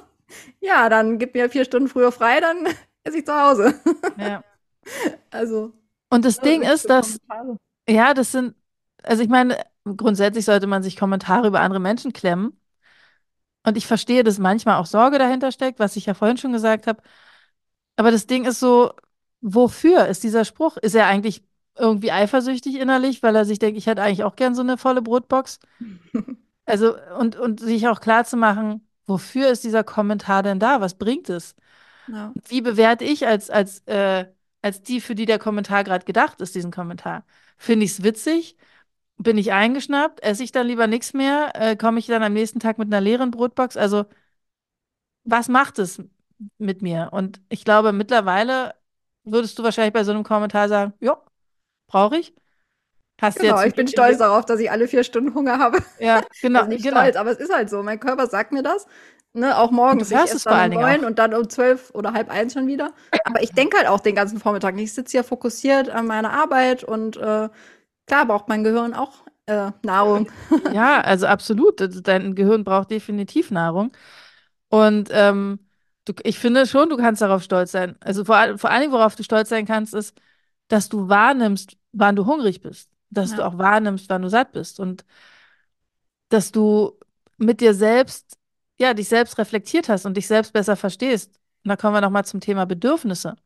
ja, 0.60 0.88
dann 0.88 1.18
gib 1.18 1.34
mir 1.34 1.48
vier 1.48 1.64
Stunden 1.64 1.88
früher 1.88 2.10
frei, 2.10 2.40
dann 2.40 2.66
esse 3.04 3.18
ich 3.18 3.26
zu 3.26 3.32
Hause. 3.32 3.74
Ja. 4.18 4.42
Also. 5.30 5.72
Und 6.10 6.24
das 6.24 6.40
Ding 6.40 6.62
ist, 6.62 6.90
dass, 6.90 7.18
Kommentare. 7.28 7.58
ja, 7.88 8.12
das 8.12 8.32
sind, 8.32 8.54
also 9.04 9.22
ich 9.22 9.28
meine, 9.28 9.56
grundsätzlich 9.84 10.44
sollte 10.44 10.66
man 10.66 10.82
sich 10.82 10.96
Kommentare 10.96 11.46
über 11.46 11.60
andere 11.60 11.80
Menschen 11.80 12.12
klemmen. 12.12 12.58
Und 13.64 13.76
ich 13.76 13.86
verstehe, 13.86 14.24
dass 14.24 14.38
manchmal 14.38 14.76
auch 14.76 14.86
Sorge 14.86 15.18
dahinter 15.18 15.50
steckt, 15.52 15.78
was 15.78 15.96
ich 15.96 16.06
ja 16.06 16.14
vorhin 16.14 16.36
schon 16.36 16.52
gesagt 16.52 16.86
habe. 16.86 17.02
Aber 17.96 18.10
das 18.10 18.26
Ding 18.26 18.44
ist 18.44 18.60
so, 18.60 18.92
wofür 19.40 20.06
ist 20.06 20.22
dieser 20.22 20.44
Spruch? 20.44 20.76
Ist 20.76 20.94
er 20.94 21.06
eigentlich 21.06 21.42
irgendwie 21.76 22.12
eifersüchtig 22.12 22.76
innerlich, 22.76 23.22
weil 23.22 23.34
er 23.34 23.44
sich 23.44 23.58
denkt, 23.58 23.78
ich 23.78 23.86
hätte 23.86 24.02
eigentlich 24.02 24.24
auch 24.24 24.36
gern 24.36 24.54
so 24.54 24.62
eine 24.62 24.78
volle 24.78 25.02
Brotbox? 25.02 25.58
Also, 26.66 26.94
und, 27.18 27.36
und 27.36 27.60
sich 27.60 27.88
auch 27.88 28.00
klar 28.00 28.24
zu 28.24 28.38
machen, 28.38 28.88
wofür 29.04 29.50
ist 29.50 29.64
dieser 29.64 29.84
Kommentar 29.84 30.42
denn 30.42 30.58
da? 30.58 30.80
Was 30.80 30.94
bringt 30.94 31.28
es? 31.28 31.54
Ja. 32.06 32.32
Wie 32.48 32.62
bewerte 32.62 33.04
ich 33.04 33.26
als, 33.26 33.50
als, 33.50 33.80
äh, 33.86 34.26
als 34.62 34.82
die, 34.82 35.02
für 35.02 35.14
die 35.14 35.26
der 35.26 35.38
Kommentar 35.38 35.84
gerade 35.84 36.06
gedacht 36.06 36.40
ist, 36.40 36.54
diesen 36.54 36.70
Kommentar? 36.70 37.26
Finde 37.58 37.84
ich 37.84 37.92
es 37.92 38.02
witzig? 38.02 38.56
Bin 39.16 39.38
ich 39.38 39.52
eingeschnappt? 39.52 40.22
Esse 40.22 40.42
ich 40.42 40.52
dann 40.52 40.66
lieber 40.66 40.86
nichts 40.86 41.14
mehr? 41.14 41.52
Äh, 41.54 41.76
komme 41.76 41.98
ich 41.98 42.06
dann 42.06 42.22
am 42.22 42.32
nächsten 42.32 42.60
Tag 42.60 42.78
mit 42.78 42.88
einer 42.88 43.00
leeren 43.00 43.30
Brotbox? 43.30 43.76
Also, 43.76 44.04
was 45.24 45.48
macht 45.48 45.78
es 45.78 46.02
mit 46.58 46.82
mir? 46.82 47.08
Und 47.12 47.40
ich 47.48 47.64
glaube, 47.64 47.92
mittlerweile 47.92 48.74
würdest 49.24 49.58
du 49.58 49.62
wahrscheinlich 49.62 49.92
bei 49.94 50.04
so 50.04 50.12
einem 50.12 50.24
Kommentar 50.24 50.68
sagen, 50.68 50.92
ja, 51.00 51.18
brauche 51.86 52.18
ich. 52.18 52.34
Hast 53.20 53.38
Genau, 53.38 53.62
ich 53.62 53.74
bin 53.74 53.86
stolz 53.86 54.18
darauf, 54.18 54.44
dass 54.44 54.58
ich 54.60 54.70
alle 54.70 54.88
vier 54.88 55.04
Stunden 55.04 55.34
Hunger 55.34 55.58
habe. 55.58 55.78
Ja, 56.00 56.22
genau, 56.42 56.60
Also 56.60 56.70
nicht 56.70 56.82
genau. 56.82 57.00
stolz, 57.00 57.16
aber 57.16 57.30
es 57.30 57.38
ist 57.38 57.54
halt 57.54 57.70
so. 57.70 57.82
Mein 57.82 58.00
Körper 58.00 58.26
sagt 58.26 58.52
mir 58.52 58.62
das. 58.62 58.86
Ne, 59.32 59.56
auch 59.58 59.70
morgens. 59.72 60.10
Du 60.10 60.16
hörst 60.16 60.34
es 60.34 60.42
vor 60.44 60.52
allen 60.52 60.72
um 60.72 60.78
Dingen 60.78 61.04
und 61.04 61.18
dann 61.18 61.34
um 61.34 61.48
zwölf 61.48 61.90
oder 61.94 62.12
halb 62.12 62.30
eins 62.30 62.52
schon 62.52 62.66
wieder. 62.68 62.92
Aber 63.24 63.42
ich 63.42 63.52
denke 63.52 63.76
halt 63.76 63.88
auch 63.88 64.00
den 64.00 64.14
ganzen 64.14 64.38
Vormittag 64.38 64.74
nicht. 64.76 64.84
Ich 64.84 64.94
sitze 64.94 65.12
hier 65.12 65.24
fokussiert 65.24 65.88
an 65.90 66.06
meiner 66.06 66.32
Arbeit 66.32 66.84
und 66.84 67.16
äh, 67.16 67.48
klar 68.06 68.26
braucht 68.26 68.48
mein 68.48 68.64
Gehirn 68.64 68.94
auch 68.94 69.24
äh, 69.46 69.70
Nahrung. 69.82 70.30
Ja, 70.72 71.00
also 71.00 71.26
absolut. 71.26 71.80
Also 71.80 72.00
Dein 72.00 72.34
Gehirn 72.34 72.64
braucht 72.64 72.90
definitiv 72.90 73.50
Nahrung. 73.50 73.92
Und 74.68 75.08
ähm, 75.12 75.58
du, 76.04 76.12
ich 76.24 76.38
finde 76.38 76.66
schon, 76.66 76.88
du 76.88 76.96
kannst 76.96 77.22
darauf 77.22 77.42
stolz 77.42 77.72
sein. 77.72 77.96
Also 78.00 78.24
vor, 78.24 78.58
vor 78.58 78.70
allen 78.70 78.80
Dingen, 78.82 78.92
worauf 78.92 79.14
du 79.16 79.22
stolz 79.22 79.48
sein 79.48 79.66
kannst, 79.66 79.94
ist, 79.94 80.16
dass 80.68 80.88
du 80.88 81.08
wahrnimmst, 81.08 81.76
wann 81.92 82.16
du 82.16 82.26
hungrig 82.26 82.60
bist. 82.60 82.90
Dass 83.10 83.30
du 83.30 83.42
Ja. 83.42 83.48
auch 83.48 83.58
wahrnimmst, 83.58 84.08
wann 84.08 84.22
du 84.22 84.28
satt 84.28 84.52
bist. 84.52 84.80
Und 84.80 85.04
dass 86.28 86.52
du 86.52 86.98
mit 87.36 87.60
dir 87.60 87.74
selbst, 87.74 88.36
ja, 88.78 88.94
dich 88.94 89.08
selbst 89.08 89.38
reflektiert 89.38 89.88
hast 89.88 90.06
und 90.06 90.16
dich 90.16 90.26
selbst 90.26 90.52
besser 90.52 90.76
verstehst. 90.76 91.38
Und 91.64 91.68
da 91.68 91.76
kommen 91.76 91.94
wir 91.94 92.00
nochmal 92.00 92.24
zum 92.24 92.40
Thema 92.40 92.64
Bedürfnisse. 92.66 93.36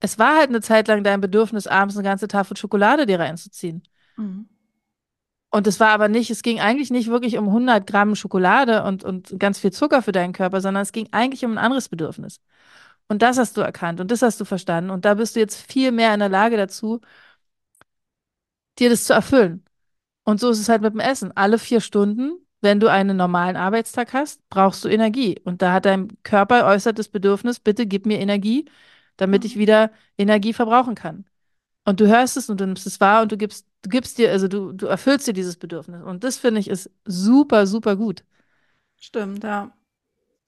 Es 0.00 0.18
war 0.18 0.36
halt 0.36 0.48
eine 0.50 0.60
Zeit 0.60 0.88
lang 0.88 1.02
dein 1.04 1.20
Bedürfnis, 1.20 1.66
abends 1.66 1.96
eine 1.96 2.04
ganze 2.04 2.28
Tafel 2.28 2.56
Schokolade 2.56 3.06
dir 3.06 3.18
reinzuziehen. 3.18 3.82
Mhm. 4.16 4.48
Und 5.50 5.66
es 5.66 5.80
war 5.80 5.88
aber 5.88 6.08
nicht, 6.08 6.30
es 6.30 6.42
ging 6.42 6.60
eigentlich 6.60 6.90
nicht 6.90 7.08
wirklich 7.08 7.38
um 7.38 7.46
100 7.46 7.86
Gramm 7.86 8.14
Schokolade 8.14 8.84
und, 8.84 9.04
und 9.04 9.38
ganz 9.38 9.58
viel 9.58 9.72
Zucker 9.72 10.02
für 10.02 10.12
deinen 10.12 10.32
Körper, 10.34 10.60
sondern 10.60 10.82
es 10.82 10.92
ging 10.92 11.08
eigentlich 11.12 11.44
um 11.44 11.52
ein 11.52 11.58
anderes 11.58 11.88
Bedürfnis. 11.88 12.40
Und 13.08 13.22
das 13.22 13.38
hast 13.38 13.56
du 13.56 13.60
erkannt 13.62 14.00
und 14.00 14.10
das 14.10 14.22
hast 14.22 14.40
du 14.40 14.44
verstanden. 14.44 14.90
Und 14.90 15.04
da 15.04 15.14
bist 15.14 15.36
du 15.36 15.40
jetzt 15.40 15.56
viel 15.72 15.92
mehr 15.92 16.12
in 16.12 16.20
der 16.20 16.28
Lage 16.28 16.56
dazu, 16.56 17.00
dir 18.78 18.90
das 18.90 19.04
zu 19.04 19.12
erfüllen. 19.14 19.64
Und 20.24 20.40
so 20.40 20.50
ist 20.50 20.60
es 20.60 20.68
halt 20.68 20.82
mit 20.82 20.94
dem 20.94 21.00
Essen. 21.00 21.32
Alle 21.36 21.58
vier 21.58 21.80
Stunden, 21.80 22.32
wenn 22.60 22.80
du 22.80 22.90
einen 22.90 23.16
normalen 23.16 23.56
Arbeitstag 23.56 24.12
hast, 24.12 24.48
brauchst 24.50 24.84
du 24.84 24.88
Energie. 24.88 25.40
Und 25.44 25.62
da 25.62 25.72
hat 25.72 25.86
dein 25.86 26.08
Körper 26.24 26.66
äußert 26.66 26.98
das 26.98 27.08
Bedürfnis, 27.08 27.60
bitte 27.60 27.86
gib 27.86 28.06
mir 28.06 28.20
Energie, 28.20 28.66
damit 29.16 29.44
ich 29.44 29.56
wieder 29.58 29.90
Energie 30.18 30.52
verbrauchen 30.52 30.94
kann. 30.94 31.26
Und 31.84 32.00
du 32.00 32.08
hörst 32.08 32.36
es 32.36 32.50
und 32.50 32.60
du 32.60 32.66
nimmst 32.66 32.86
es 32.86 33.00
wahr 33.00 33.22
und 33.22 33.32
du 33.32 33.36
gibst, 33.38 33.66
du 33.82 33.90
gibst 33.90 34.18
dir, 34.18 34.32
also 34.32 34.48
du, 34.48 34.72
du 34.72 34.86
erfüllst 34.86 35.26
dir 35.28 35.34
dieses 35.34 35.56
Bedürfnis. 35.56 36.02
Und 36.04 36.24
das 36.24 36.38
finde 36.38 36.60
ich 36.60 36.68
ist 36.68 36.90
super, 37.06 37.66
super 37.66 37.96
gut. 37.96 38.24
Stimmt, 38.98 39.44
ja. 39.44 39.72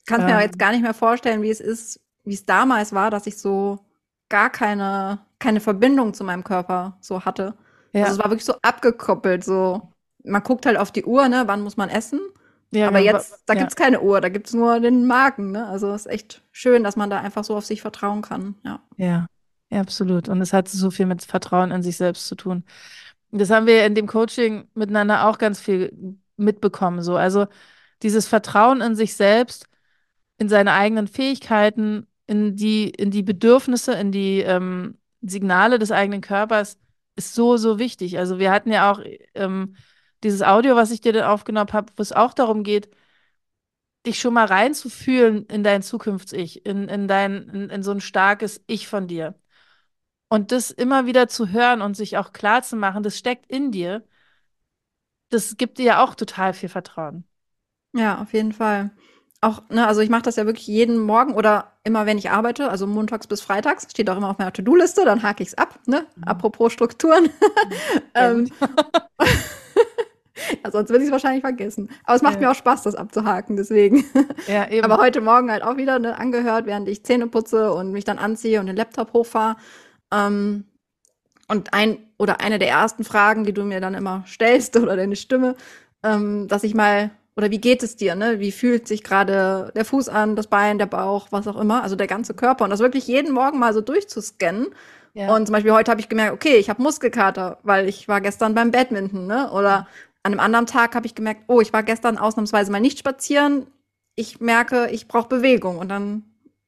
Kannst 0.06 0.26
mir 0.26 0.34
Ähm. 0.34 0.34
aber 0.34 0.44
jetzt 0.44 0.58
gar 0.58 0.72
nicht 0.72 0.82
mehr 0.82 0.94
vorstellen, 0.94 1.42
wie 1.42 1.50
es 1.50 1.60
ist, 1.60 2.00
wie 2.24 2.34
es 2.34 2.46
damals 2.46 2.92
war, 2.94 3.10
dass 3.10 3.26
ich 3.26 3.38
so 3.38 3.80
gar 4.28 4.50
keine, 4.50 5.20
keine 5.38 5.60
Verbindung 5.60 6.14
zu 6.14 6.24
meinem 6.24 6.44
Körper 6.44 6.98
so 7.00 7.24
hatte. 7.24 7.54
Ja, 7.92 8.00
Also 8.00 8.18
es 8.18 8.24
war 8.24 8.30
wirklich 8.30 8.46
so 8.46 8.54
abgekoppelt, 8.62 9.44
so. 9.44 9.92
Man 10.24 10.42
guckt 10.44 10.66
halt 10.66 10.78
auf 10.78 10.92
die 10.92 11.04
Uhr, 11.04 11.28
ne, 11.28 11.44
wann 11.46 11.62
muss 11.62 11.76
man 11.76 11.90
essen? 11.90 12.20
Ja, 12.70 12.88
Aber 12.88 13.00
genau. 13.00 13.16
jetzt, 13.16 13.42
da 13.46 13.54
ja. 13.54 13.60
gibt's 13.60 13.76
keine 13.76 14.00
Uhr, 14.00 14.20
da 14.20 14.28
gibt's 14.28 14.52
nur 14.52 14.80
den 14.80 15.06
Magen, 15.06 15.52
ne? 15.52 15.66
Also 15.66 15.90
es 15.92 16.06
ist 16.06 16.12
echt 16.12 16.42
schön, 16.52 16.84
dass 16.84 16.96
man 16.96 17.10
da 17.10 17.20
einfach 17.20 17.44
so 17.44 17.56
auf 17.56 17.64
sich 17.64 17.80
vertrauen 17.80 18.22
kann, 18.22 18.56
ja. 18.64 18.80
Ja, 18.96 19.26
ja, 19.70 19.80
absolut. 19.80 20.28
Und 20.28 20.40
es 20.40 20.52
hat 20.52 20.68
so 20.68 20.90
viel 20.90 21.06
mit 21.06 21.22
Vertrauen 21.24 21.70
in 21.70 21.82
sich 21.82 21.96
selbst 21.96 22.26
zu 22.26 22.34
tun. 22.34 22.64
Das 23.30 23.50
haben 23.50 23.66
wir 23.66 23.84
in 23.84 23.94
dem 23.94 24.06
Coaching 24.06 24.68
miteinander 24.74 25.26
auch 25.28 25.38
ganz 25.38 25.60
viel 25.60 26.16
mitbekommen. 26.36 27.02
So, 27.02 27.16
also 27.16 27.46
dieses 28.02 28.26
Vertrauen 28.26 28.80
in 28.80 28.94
sich 28.94 29.14
selbst, 29.14 29.66
in 30.38 30.48
seine 30.48 30.72
eigenen 30.72 31.08
Fähigkeiten, 31.08 32.06
in 32.26 32.56
die, 32.56 32.88
in 32.90 33.10
die 33.10 33.22
Bedürfnisse, 33.22 33.92
in 33.94 34.12
die 34.12 34.40
ähm, 34.40 34.98
Signale 35.20 35.78
des 35.78 35.90
eigenen 35.90 36.20
Körpers 36.20 36.78
ist 37.16 37.34
so, 37.34 37.56
so 37.56 37.78
wichtig. 37.78 38.18
Also 38.18 38.38
wir 38.38 38.50
hatten 38.50 38.70
ja 38.70 38.90
auch 38.90 39.00
ähm, 39.34 39.74
dieses 40.22 40.42
Audio, 40.42 40.76
was 40.76 40.90
ich 40.90 41.00
dir 41.00 41.12
dann 41.12 41.24
aufgenommen 41.24 41.72
habe, 41.72 41.92
wo 41.96 42.02
es 42.02 42.12
auch 42.12 42.34
darum 42.34 42.62
geht, 42.62 42.88
dich 44.06 44.20
schon 44.20 44.34
mal 44.34 44.46
reinzufühlen 44.46 45.46
in 45.46 45.62
dein 45.64 45.82
Zukunfts-Ich, 45.82 46.64
in, 46.66 46.88
in 46.88 47.08
dein, 47.08 47.48
in, 47.48 47.70
in 47.70 47.82
so 47.82 47.90
ein 47.90 48.00
starkes 48.00 48.62
Ich 48.66 48.88
von 48.88 49.06
dir. 49.08 49.34
Und 50.28 50.52
das 50.52 50.70
immer 50.70 51.06
wieder 51.06 51.28
zu 51.28 51.50
hören 51.50 51.82
und 51.82 51.96
sich 51.96 52.18
auch 52.18 52.32
klar 52.32 52.62
zu 52.62 52.76
machen, 52.76 53.02
das 53.02 53.18
steckt 53.18 53.50
in 53.50 53.72
dir, 53.72 54.04
das 55.30 55.56
gibt 55.56 55.78
dir 55.78 55.84
ja 55.84 56.04
auch 56.04 56.14
total 56.14 56.54
viel 56.54 56.68
Vertrauen. 56.68 57.24
Ja, 57.94 58.20
auf 58.20 58.32
jeden 58.32 58.52
Fall. 58.52 58.90
Auch, 59.40 59.68
ne, 59.70 59.86
also 59.86 60.00
ich 60.00 60.10
mache 60.10 60.22
das 60.22 60.36
ja 60.36 60.46
wirklich 60.46 60.66
jeden 60.66 60.98
Morgen 60.98 61.34
oder 61.34 61.72
immer, 61.84 62.06
wenn 62.06 62.18
ich 62.18 62.30
arbeite, 62.30 62.70
also 62.70 62.86
montags 62.86 63.26
bis 63.26 63.40
freitags, 63.40 63.86
steht 63.90 64.10
auch 64.10 64.16
immer 64.16 64.30
auf 64.30 64.38
meiner 64.38 64.52
To-Do-Liste, 64.52 65.04
dann 65.04 65.22
hake 65.22 65.42
ich 65.42 65.50
es 65.50 65.54
ab, 65.58 65.78
ne? 65.86 66.06
Mhm. 66.16 66.24
Apropos 66.24 66.72
Strukturen. 66.72 67.30
ähm, 68.14 68.50
ja, 70.64 70.70
sonst 70.70 70.90
würde 70.90 71.02
ich 71.02 71.08
es 71.08 71.12
wahrscheinlich 71.12 71.42
vergessen. 71.42 71.90
Aber 72.04 72.16
es 72.16 72.22
macht 72.22 72.34
ja. 72.34 72.40
mir 72.40 72.50
auch 72.50 72.54
Spaß, 72.54 72.82
das 72.82 72.94
abzuhaken, 72.94 73.56
deswegen. 73.56 74.04
Ja, 74.46 74.68
eben. 74.70 74.84
Aber 74.84 75.02
heute 75.02 75.20
Morgen 75.20 75.50
halt 75.50 75.62
auch 75.62 75.76
wieder 75.76 75.98
ne, 75.98 76.18
angehört, 76.18 76.66
während 76.66 76.88
ich 76.88 77.04
Zähne 77.04 77.26
putze 77.26 77.72
und 77.72 77.92
mich 77.92 78.04
dann 78.04 78.18
anziehe 78.18 78.60
und 78.60 78.66
den 78.66 78.76
Laptop 78.76 79.12
hochfahre. 79.12 79.56
Ähm, 80.12 80.64
und 81.48 81.72
ein 81.72 81.98
oder 82.18 82.40
eine 82.40 82.58
der 82.58 82.68
ersten 82.68 83.04
Fragen, 83.04 83.44
die 83.44 83.52
du 83.52 83.64
mir 83.64 83.80
dann 83.80 83.94
immer 83.94 84.24
stellst 84.26 84.76
oder 84.78 84.96
deine 84.96 85.16
Stimme, 85.16 85.56
ähm, 86.02 86.48
dass 86.48 86.64
ich 86.64 86.74
mal 86.74 87.10
oder 87.36 87.52
wie 87.52 87.60
geht 87.60 87.84
es 87.84 87.94
dir, 87.94 88.16
ne? 88.16 88.40
Wie 88.40 88.50
fühlt 88.50 88.88
sich 88.88 89.04
gerade 89.04 89.70
der 89.76 89.84
Fuß 89.84 90.08
an, 90.08 90.34
das 90.34 90.48
Bein, 90.48 90.78
der 90.78 90.86
Bauch, 90.86 91.28
was 91.30 91.46
auch 91.46 91.56
immer, 91.56 91.84
also 91.84 91.94
der 91.94 92.08
ganze 92.08 92.34
Körper 92.34 92.64
und 92.64 92.70
das 92.70 92.80
wirklich 92.80 93.06
jeden 93.06 93.32
Morgen 93.32 93.60
mal 93.60 93.72
so 93.72 93.80
durchzuscannen. 93.80 94.66
Ja. 95.14 95.34
Und 95.34 95.46
zum 95.46 95.52
Beispiel 95.52 95.72
heute 95.72 95.90
habe 95.90 96.00
ich 96.00 96.08
gemerkt, 96.08 96.32
okay, 96.32 96.56
ich 96.56 96.68
habe 96.68 96.82
Muskelkater, 96.82 97.58
weil 97.62 97.88
ich 97.88 98.08
war 98.08 98.20
gestern 98.20 98.56
beim 98.56 98.72
Badminton, 98.72 99.28
ne? 99.28 99.52
Oder 99.52 99.86
an 100.28 100.34
einem 100.34 100.40
anderen 100.40 100.66
Tag 100.66 100.94
habe 100.94 101.06
ich 101.06 101.14
gemerkt, 101.14 101.44
oh, 101.48 101.62
ich 101.62 101.72
war 101.72 101.82
gestern 101.82 102.18
ausnahmsweise 102.18 102.70
mal 102.70 102.80
nicht 102.80 102.98
spazieren. 102.98 103.66
Ich 104.14 104.40
merke, 104.40 104.88
ich 104.90 105.08
brauche 105.08 105.28
Bewegung 105.28 105.78
und 105.78 105.88
dann 105.88 106.24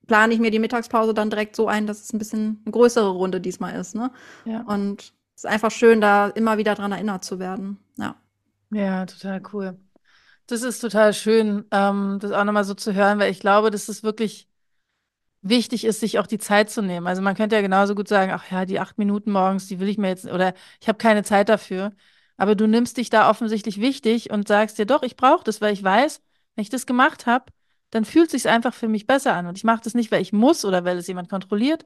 plane 0.07 0.33
ich 0.33 0.41
mir 0.41 0.51
die 0.51 0.59
Mittagspause 0.59 1.13
dann 1.13 1.29
direkt 1.29 1.55
so 1.55 1.69
ein, 1.69 1.87
dass 1.87 2.01
es 2.01 2.13
ein 2.13 2.19
bisschen 2.19 2.63
eine 2.65 2.73
größere 2.73 3.11
Runde 3.11 3.41
diesmal 3.41 3.79
ist, 3.79 3.95
ne? 3.95 4.11
Ja. 4.47 4.63
Und 4.63 5.13
es 5.37 5.45
ist 5.45 5.47
einfach 5.47 5.71
schön, 5.71 6.01
da 6.01 6.29
immer 6.29 6.57
wieder 6.57 6.75
dran 6.75 6.93
erinnert 6.93 7.23
zu 7.23 7.39
werden. 7.39 7.79
Ja. 7.99 8.17
Ja, 8.71 9.05
total 9.05 9.43
cool. 9.53 9.79
Das 10.47 10.63
ist 10.63 10.81
total 10.81 11.13
schön, 11.13 11.67
ähm, 11.71 12.19
das 12.21 12.33
auch 12.33 12.45
nochmal 12.45 12.65
so 12.65 12.73
zu 12.75 12.95
hören, 12.95 13.19
weil 13.19 13.31
ich 13.31 13.41
glaube, 13.41 13.71
dass 13.71 13.89
es 13.89 14.03
wirklich 14.03 14.49
wichtig 15.43 15.85
ist, 15.85 16.01
sich 16.01 16.19
auch 16.19 16.27
die 16.27 16.39
Zeit 16.39 16.71
zu 16.71 16.83
nehmen. 16.83 17.07
Also 17.07 17.21
man 17.21 17.35
könnte 17.35 17.57
ja 17.57 17.63
genauso 17.63 17.95
gut 17.95 18.09
sagen, 18.09 18.33
ach 18.33 18.51
ja, 18.51 18.65
die 18.65 18.81
acht 18.81 18.97
Minuten 18.97 19.33
morgens, 19.33 19.69
die 19.69 19.81
will 19.81 19.89
ich 19.89 19.99
mir 19.99 20.09
jetzt, 20.09 20.25
oder 20.27 20.55
ich 20.81 20.89
habe 20.89 20.99
keine 20.99 21.25
Zeit 21.25 21.49
dafür. 21.51 21.93
Aber 22.41 22.55
du 22.55 22.67
nimmst 22.67 22.97
dich 22.97 23.11
da 23.11 23.29
offensichtlich 23.29 23.83
wichtig 23.83 24.31
und 24.31 24.49
sagst 24.49 24.79
dir, 24.79 24.87
doch, 24.87 25.03
ich 25.03 25.17
brauche 25.17 25.45
das, 25.45 25.61
weil 25.61 25.75
ich 25.75 25.85
weiß, 25.85 26.23
wenn 26.55 26.63
ich 26.63 26.71
das 26.71 26.87
gemacht 26.87 27.27
habe, 27.27 27.53
dann 27.91 28.07
fühlt 28.07 28.33
es 28.33 28.43
sich 28.43 28.49
einfach 28.51 28.73
für 28.73 28.89
mich 28.89 29.07
besser 29.07 29.35
an. 29.35 29.47
Und 29.47 29.59
ich 29.59 29.65
mache 29.65 29.83
das 29.85 29.93
nicht, 29.93 30.11
weil 30.11 30.23
ich 30.23 30.33
muss 30.33 30.65
oder 30.65 30.83
weil 30.87 30.97
es 30.97 31.07
jemand 31.07 31.29
kontrolliert, 31.29 31.85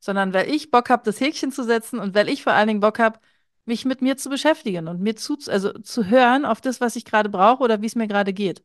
sondern 0.00 0.34
weil 0.34 0.50
ich 0.50 0.72
Bock 0.72 0.90
habe, 0.90 1.04
das 1.04 1.20
Häkchen 1.20 1.52
zu 1.52 1.62
setzen 1.62 2.00
und 2.00 2.12
weil 2.16 2.28
ich 2.28 2.42
vor 2.42 2.54
allen 2.54 2.66
Dingen 2.66 2.80
Bock 2.80 2.98
habe, 2.98 3.20
mich 3.66 3.84
mit 3.84 4.02
mir 4.02 4.16
zu 4.16 4.30
beschäftigen 4.30 4.88
und 4.88 5.00
mir 5.00 5.14
zu, 5.14 5.38
also 5.46 5.72
zu 5.74 6.06
hören 6.06 6.44
auf 6.44 6.60
das, 6.60 6.80
was 6.80 6.96
ich 6.96 7.04
gerade 7.04 7.28
brauche 7.28 7.62
oder 7.62 7.80
wie 7.80 7.86
es 7.86 7.94
mir 7.94 8.08
gerade 8.08 8.32
geht. 8.32 8.64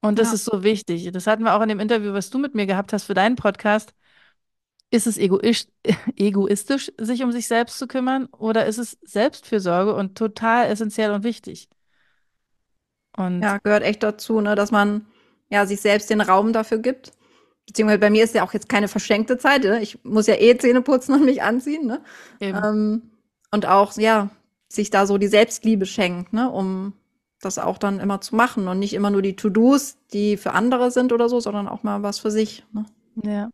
Und 0.00 0.18
das 0.18 0.28
ja. 0.28 0.34
ist 0.36 0.46
so 0.46 0.62
wichtig. 0.62 1.12
Das 1.12 1.26
hatten 1.26 1.44
wir 1.44 1.54
auch 1.54 1.60
in 1.60 1.68
dem 1.68 1.78
Interview, 1.80 2.14
was 2.14 2.30
du 2.30 2.38
mit 2.38 2.54
mir 2.54 2.64
gehabt 2.64 2.94
hast 2.94 3.04
für 3.04 3.12
deinen 3.14 3.36
Podcast. 3.36 3.92
Ist 4.90 5.06
es 5.06 5.18
egoistisch, 6.16 6.92
sich 6.98 7.22
um 7.22 7.32
sich 7.32 7.46
selbst 7.46 7.78
zu 7.78 7.86
kümmern 7.86 8.26
oder 8.26 8.66
ist 8.66 8.78
es 8.78 8.98
Selbstfürsorge 9.02 9.94
und 9.94 10.16
total 10.16 10.66
essentiell 10.66 11.12
und 11.12 11.24
wichtig? 11.24 11.68
Und 13.16 13.42
ja, 13.42 13.58
gehört 13.58 13.82
echt 13.82 14.02
dazu, 14.02 14.40
ne, 14.40 14.54
dass 14.54 14.70
man 14.70 15.06
ja 15.48 15.66
sich 15.66 15.80
selbst 15.80 16.10
den 16.10 16.20
Raum 16.20 16.52
dafür 16.52 16.78
gibt. 16.78 17.12
Beziehungsweise 17.66 17.98
bei 17.98 18.10
mir 18.10 18.24
ist 18.24 18.34
ja 18.34 18.44
auch 18.44 18.52
jetzt 18.52 18.68
keine 18.68 18.88
verschenkte 18.88 19.38
Zeit. 19.38 19.64
Ne? 19.64 19.80
Ich 19.80 20.02
muss 20.04 20.26
ja 20.26 20.34
eh 20.34 20.56
Zähne 20.56 20.82
putzen 20.82 21.14
und 21.14 21.24
mich 21.24 21.42
anziehen. 21.42 21.86
Ne? 21.86 22.02
Ähm, 22.40 23.10
und 23.52 23.66
auch, 23.66 23.96
ja, 23.96 24.30
sich 24.68 24.90
da 24.90 25.06
so 25.06 25.18
die 25.18 25.28
Selbstliebe 25.28 25.86
schenkt, 25.86 26.32
ne, 26.32 26.50
um 26.50 26.94
das 27.40 27.58
auch 27.58 27.78
dann 27.78 28.00
immer 28.00 28.20
zu 28.20 28.36
machen 28.36 28.68
und 28.68 28.78
nicht 28.78 28.94
immer 28.94 29.10
nur 29.10 29.22
die 29.22 29.34
To-Dos, 29.34 29.96
die 30.12 30.36
für 30.36 30.52
andere 30.52 30.90
sind 30.90 31.12
oder 31.12 31.28
so, 31.28 31.40
sondern 31.40 31.68
auch 31.68 31.82
mal 31.82 32.02
was 32.02 32.18
für 32.18 32.30
sich. 32.30 32.64
Ne? 32.72 32.84
Ja. 33.22 33.50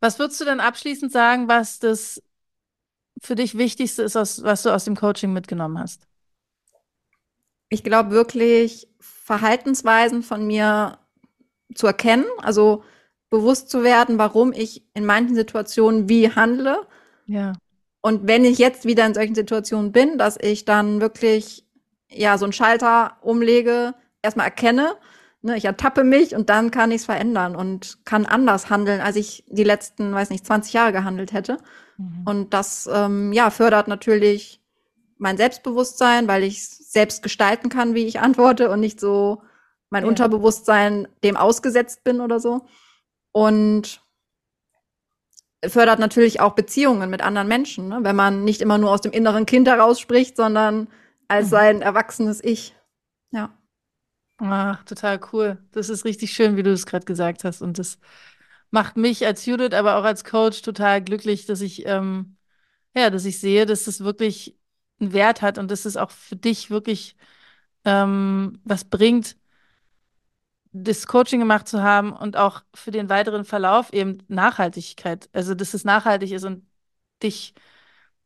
Was 0.00 0.18
würdest 0.18 0.40
du 0.40 0.44
denn 0.44 0.60
abschließend 0.60 1.12
sagen, 1.12 1.48
was 1.48 1.78
das 1.78 2.22
für 3.20 3.34
dich 3.34 3.58
Wichtigste 3.58 4.02
ist, 4.02 4.14
was 4.14 4.62
du 4.62 4.70
aus 4.70 4.84
dem 4.84 4.96
Coaching 4.96 5.32
mitgenommen 5.32 5.78
hast? 5.78 6.06
Ich 7.68 7.84
glaube 7.84 8.10
wirklich, 8.10 8.88
Verhaltensweisen 8.98 10.22
von 10.22 10.46
mir 10.46 10.98
zu 11.74 11.86
erkennen, 11.86 12.24
also 12.38 12.82
bewusst 13.28 13.70
zu 13.70 13.84
werden, 13.84 14.18
warum 14.18 14.52
ich 14.52 14.82
in 14.94 15.04
manchen 15.04 15.36
Situationen 15.36 16.08
wie 16.08 16.30
handle. 16.34 16.86
Ja. 17.26 17.52
Und 18.00 18.26
wenn 18.26 18.44
ich 18.44 18.58
jetzt 18.58 18.86
wieder 18.86 19.06
in 19.06 19.14
solchen 19.14 19.34
Situationen 19.34 19.92
bin, 19.92 20.18
dass 20.18 20.36
ich 20.40 20.64
dann 20.64 21.00
wirklich 21.00 21.64
ja 22.10 22.38
so 22.38 22.46
einen 22.46 22.52
Schalter 22.52 23.18
umlege, 23.20 23.94
erstmal 24.22 24.46
erkenne, 24.46 24.96
ne, 25.42 25.56
ich 25.56 25.64
ertappe 25.64 26.04
mich 26.04 26.34
und 26.34 26.50
dann 26.50 26.70
kann 26.70 26.90
ich 26.90 26.98
es 26.98 27.04
verändern 27.06 27.56
und 27.56 28.04
kann 28.04 28.26
anders 28.26 28.70
handeln, 28.70 29.00
als 29.00 29.16
ich 29.16 29.44
die 29.48 29.64
letzten, 29.64 30.12
weiß 30.12 30.30
nicht, 30.30 30.46
20 30.46 30.72
Jahre 30.72 30.92
gehandelt 30.92 31.32
hätte. 31.32 31.58
Mhm. 31.96 32.22
Und 32.24 32.54
das 32.54 32.88
ähm, 32.92 33.32
ja 33.32 33.50
fördert 33.50 33.88
natürlich 33.88 34.60
mein 35.18 35.36
Selbstbewusstsein, 35.36 36.28
weil 36.28 36.42
ich 36.42 36.66
selbst 36.66 37.22
gestalten 37.22 37.68
kann, 37.68 37.94
wie 37.94 38.06
ich 38.06 38.20
antworte 38.20 38.70
und 38.70 38.80
nicht 38.80 39.00
so 39.00 39.42
mein 39.90 40.04
ja. 40.04 40.08
Unterbewusstsein 40.08 41.08
dem 41.22 41.36
ausgesetzt 41.36 42.04
bin 42.04 42.20
oder 42.20 42.40
so. 42.40 42.66
Und 43.32 44.02
fördert 45.66 45.98
natürlich 45.98 46.40
auch 46.40 46.54
Beziehungen 46.54 47.10
mit 47.10 47.20
anderen 47.20 47.48
Menschen, 47.48 47.88
ne? 47.88 47.98
wenn 48.02 48.16
man 48.16 48.44
nicht 48.44 48.62
immer 48.62 48.78
nur 48.78 48.90
aus 48.90 49.02
dem 49.02 49.12
inneren 49.12 49.44
Kind 49.44 49.68
heraus 49.68 50.00
spricht, 50.00 50.36
sondern 50.36 50.88
als 51.28 51.46
mhm. 51.46 51.50
sein 51.50 51.82
erwachsenes 51.82 52.42
Ich. 52.42 52.74
Ja. 53.30 53.50
Ach, 54.42 54.82
total 54.84 55.20
cool. 55.32 55.58
Das 55.72 55.88
ist 55.90 56.04
richtig 56.04 56.32
schön, 56.32 56.56
wie 56.56 56.62
du 56.62 56.72
es 56.72 56.86
gerade 56.86 57.04
gesagt 57.04 57.44
hast. 57.44 57.60
Und 57.62 57.78
das 57.78 57.98
macht 58.70 58.96
mich 58.96 59.26
als 59.26 59.46
Judith, 59.46 59.74
aber 59.74 59.96
auch 59.98 60.04
als 60.04 60.24
Coach 60.24 60.62
total 60.62 61.02
glücklich, 61.02 61.46
dass 61.46 61.60
ich, 61.60 61.86
ähm, 61.86 62.36
ja, 62.96 63.10
dass 63.10 63.24
ich 63.26 63.40
sehe, 63.40 63.66
dass 63.66 63.84
das 63.84 64.00
wirklich 64.04 64.58
einen 65.00 65.12
Wert 65.14 65.42
hat 65.42 65.58
und 65.58 65.70
dass 65.70 65.84
es 65.86 65.96
auch 65.96 66.10
für 66.12 66.36
dich 66.36 66.70
wirklich 66.70 67.16
ähm, 67.84 68.60
was 68.64 68.84
bringt, 68.84 69.36
das 70.72 71.06
Coaching 71.06 71.40
gemacht 71.40 71.66
zu 71.68 71.82
haben 71.82 72.12
und 72.12 72.36
auch 72.36 72.62
für 72.74 72.90
den 72.90 73.08
weiteren 73.08 73.44
Verlauf 73.44 73.92
eben 73.92 74.18
Nachhaltigkeit, 74.28 75.28
also 75.32 75.54
dass 75.54 75.74
es 75.74 75.84
nachhaltig 75.84 76.30
ist 76.32 76.44
und 76.44 76.64
dich 77.22 77.54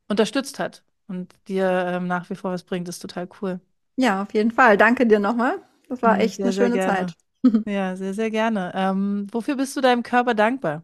unterstützt 0.09 0.59
hat 0.59 0.85
und 1.09 1.35
dir 1.49 1.69
ähm, 1.71 2.07
nach 2.07 2.31
wie 2.31 2.35
vor 2.37 2.53
was 2.53 2.65
bringt, 2.65 2.89
ist 2.89 3.01
total 3.01 3.29
cool. 3.43 3.61
Ja, 3.97 4.23
auf 4.23 4.33
jeden 4.35 4.51
Fall. 4.53 4.77
Danke 4.77 5.07
dir 5.07 5.19
nochmal. 5.19 5.61
Das 5.95 6.03
war 6.03 6.15
mhm, 6.15 6.21
echt 6.21 6.37
sehr, 6.37 6.47
eine 6.47 6.53
schöne 6.53 6.81
Zeit. 6.81 7.15
Ja, 7.67 7.95
sehr, 7.95 8.15
sehr 8.15 8.31
gerne. 8.31 8.73
Ähm, 8.75 9.27
wofür 9.31 9.57
bist 9.57 9.77
du 9.77 9.83
deinem 9.83 10.03
Körper 10.03 10.33
dankbar? 10.33 10.83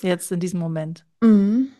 Jetzt 0.00 0.32
in 0.32 0.40
diesem 0.40 0.60
Moment. 0.60 1.04
Mhm. 1.20 1.72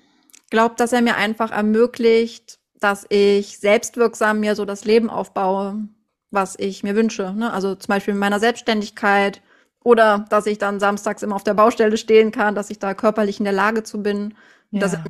Ich 0.45 0.51
glaube, 0.51 0.75
dass 0.77 0.93
er 0.93 1.01
mir 1.01 1.17
einfach 1.17 1.51
ermöglicht, 1.51 2.59
dass 2.79 3.07
ich 3.09 3.59
selbstwirksam 3.59 4.41
mir 4.41 4.55
so 4.55 4.67
das 4.67 4.85
Leben 4.85 5.09
aufbaue, 5.09 5.89
was 6.31 6.55
ich 6.59 6.83
mir 6.83 6.95
wünsche. 6.95 7.33
Ne? 7.33 7.51
Also 7.51 7.75
zum 7.75 7.89
Beispiel 7.89 8.13
in 8.13 8.21
meiner 8.21 8.41
Selbstständigkeit 8.41 9.41
oder 9.83 10.27
dass 10.29 10.47
ich 10.47 10.59
dann 10.59 10.81
samstags 10.81 11.23
immer 11.23 11.37
auf 11.37 11.45
der 11.45 11.55
Baustelle 11.55 11.97
stehen 11.97 12.31
kann, 12.31 12.55
dass 12.55 12.69
ich 12.69 12.79
da 12.79 12.93
körperlich 12.93 13.39
in 13.39 13.45
der 13.45 13.55
Lage 13.55 13.85
zu 13.85 14.03
bin, 14.03 14.35
ja. 14.71 14.81
dass 14.81 14.93
er 14.93 15.05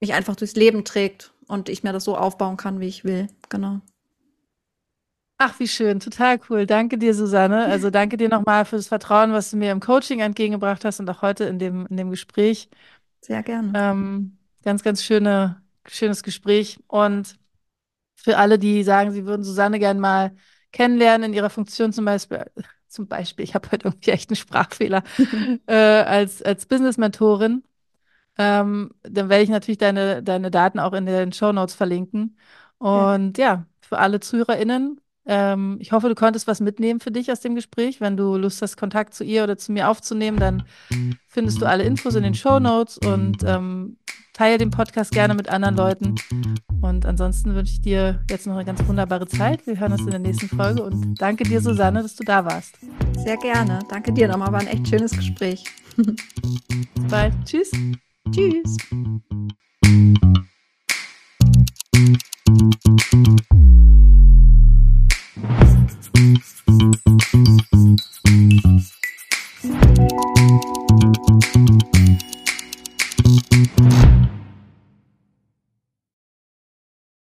mich 0.00 0.14
einfach 0.14 0.36
durchs 0.36 0.56
Leben 0.56 0.84
trägt 0.84 1.32
und 1.48 1.68
ich 1.68 1.82
mir 1.82 1.92
das 1.92 2.04
so 2.04 2.16
aufbauen 2.16 2.56
kann, 2.56 2.80
wie 2.80 2.88
ich 2.88 3.04
will. 3.04 3.28
Genau. 3.50 3.80
Ach, 5.38 5.58
wie 5.60 5.68
schön, 5.68 6.00
total 6.00 6.40
cool. 6.50 6.66
Danke 6.66 6.98
dir, 6.98 7.14
Susanne. 7.14 7.66
Also 7.70 7.90
danke 7.90 8.16
dir 8.16 8.28
nochmal 8.28 8.64
für 8.64 8.76
das 8.76 8.88
Vertrauen, 8.88 9.32
was 9.32 9.50
du 9.50 9.56
mir 9.56 9.70
im 9.70 9.80
Coaching 9.80 10.18
entgegengebracht 10.20 10.84
hast 10.84 10.98
und 10.98 11.08
auch 11.08 11.22
heute 11.22 11.44
in 11.44 11.58
dem, 11.60 11.86
in 11.86 11.96
dem 11.96 12.10
Gespräch. 12.10 12.68
Sehr 13.20 13.42
gerne. 13.42 13.72
Ähm, 13.74 14.36
ganz, 14.64 14.82
ganz 14.82 15.02
schöne, 15.02 15.62
schönes 15.86 16.22
Gespräch. 16.24 16.78
Und 16.88 17.38
für 18.16 18.38
alle, 18.38 18.58
die 18.58 18.82
sagen, 18.82 19.12
sie 19.12 19.26
würden 19.26 19.44
Susanne 19.44 19.78
gern 19.78 20.00
mal 20.00 20.34
kennenlernen 20.72 21.30
in 21.30 21.34
ihrer 21.34 21.50
Funktion 21.50 21.92
zum 21.92 22.04
Beispiel, 22.04 22.44
zum 22.88 23.06
Beispiel, 23.08 23.44
ich 23.44 23.54
habe 23.54 23.70
heute 23.70 23.88
irgendwie 23.88 24.10
echt 24.10 24.30
einen 24.30 24.36
Sprachfehler, 24.36 25.02
äh, 25.66 25.74
als, 25.74 26.42
als 26.42 26.66
Business-Mentorin, 26.66 27.62
ähm, 28.38 28.90
dann 29.02 29.28
werde 29.28 29.44
ich 29.44 29.50
natürlich 29.50 29.78
deine, 29.78 30.22
deine 30.22 30.50
Daten 30.50 30.78
auch 30.80 30.92
in 30.92 31.06
den 31.06 31.32
Show 31.32 31.52
Notes 31.52 31.74
verlinken. 31.74 32.38
Und 32.78 33.38
ja, 33.38 33.44
ja 33.46 33.66
für 33.80 33.98
alle 33.98 34.20
ZuhörerInnen, 34.20 35.00
ähm, 35.28 35.76
ich 35.78 35.92
hoffe, 35.92 36.08
du 36.08 36.14
konntest 36.14 36.46
was 36.46 36.60
mitnehmen 36.60 36.98
für 36.98 37.12
dich 37.12 37.30
aus 37.30 37.40
dem 37.40 37.54
Gespräch. 37.54 38.00
Wenn 38.00 38.16
du 38.16 38.36
Lust 38.36 38.60
hast, 38.62 38.76
Kontakt 38.76 39.14
zu 39.14 39.22
ihr 39.22 39.44
oder 39.44 39.56
zu 39.56 39.70
mir 39.70 39.88
aufzunehmen, 39.88 40.38
dann 40.38 40.64
findest 41.26 41.60
du 41.60 41.66
alle 41.66 41.84
Infos 41.84 42.14
in 42.14 42.24
den 42.24 42.34
Show 42.34 42.58
Notes 42.58 42.98
und 42.98 43.44
ähm, 43.44 43.98
teile 44.32 44.58
den 44.58 44.70
Podcast 44.70 45.12
gerne 45.12 45.34
mit 45.34 45.48
anderen 45.48 45.76
Leuten. 45.76 46.14
Und 46.80 47.06
ansonsten 47.06 47.54
wünsche 47.54 47.74
ich 47.74 47.80
dir 47.80 48.24
jetzt 48.30 48.46
noch 48.46 48.54
eine 48.54 48.64
ganz 48.64 48.84
wunderbare 48.86 49.28
Zeit. 49.28 49.66
Wir 49.66 49.78
hören 49.78 49.92
uns 49.92 50.02
in 50.02 50.10
der 50.10 50.18
nächsten 50.18 50.48
Folge 50.48 50.82
und 50.82 51.20
danke 51.20 51.44
dir, 51.44 51.60
Susanne, 51.60 52.02
dass 52.02 52.16
du 52.16 52.24
da 52.24 52.44
warst. 52.44 52.78
Sehr 53.16 53.36
gerne. 53.36 53.80
Danke 53.90 54.12
dir 54.12 54.28
nochmal. 54.28 54.52
War 54.52 54.60
ein 54.60 54.66
echt 54.66 54.88
schönes 54.88 55.12
Gespräch. 55.12 55.64
Bis 55.96 57.04
bald. 57.08 57.34
Tschüss. 57.44 57.70
Tschüss. 58.32 58.76
Thank 62.48 63.52
you. 63.52 63.97
Thank 67.06 67.34
you. 67.34 67.67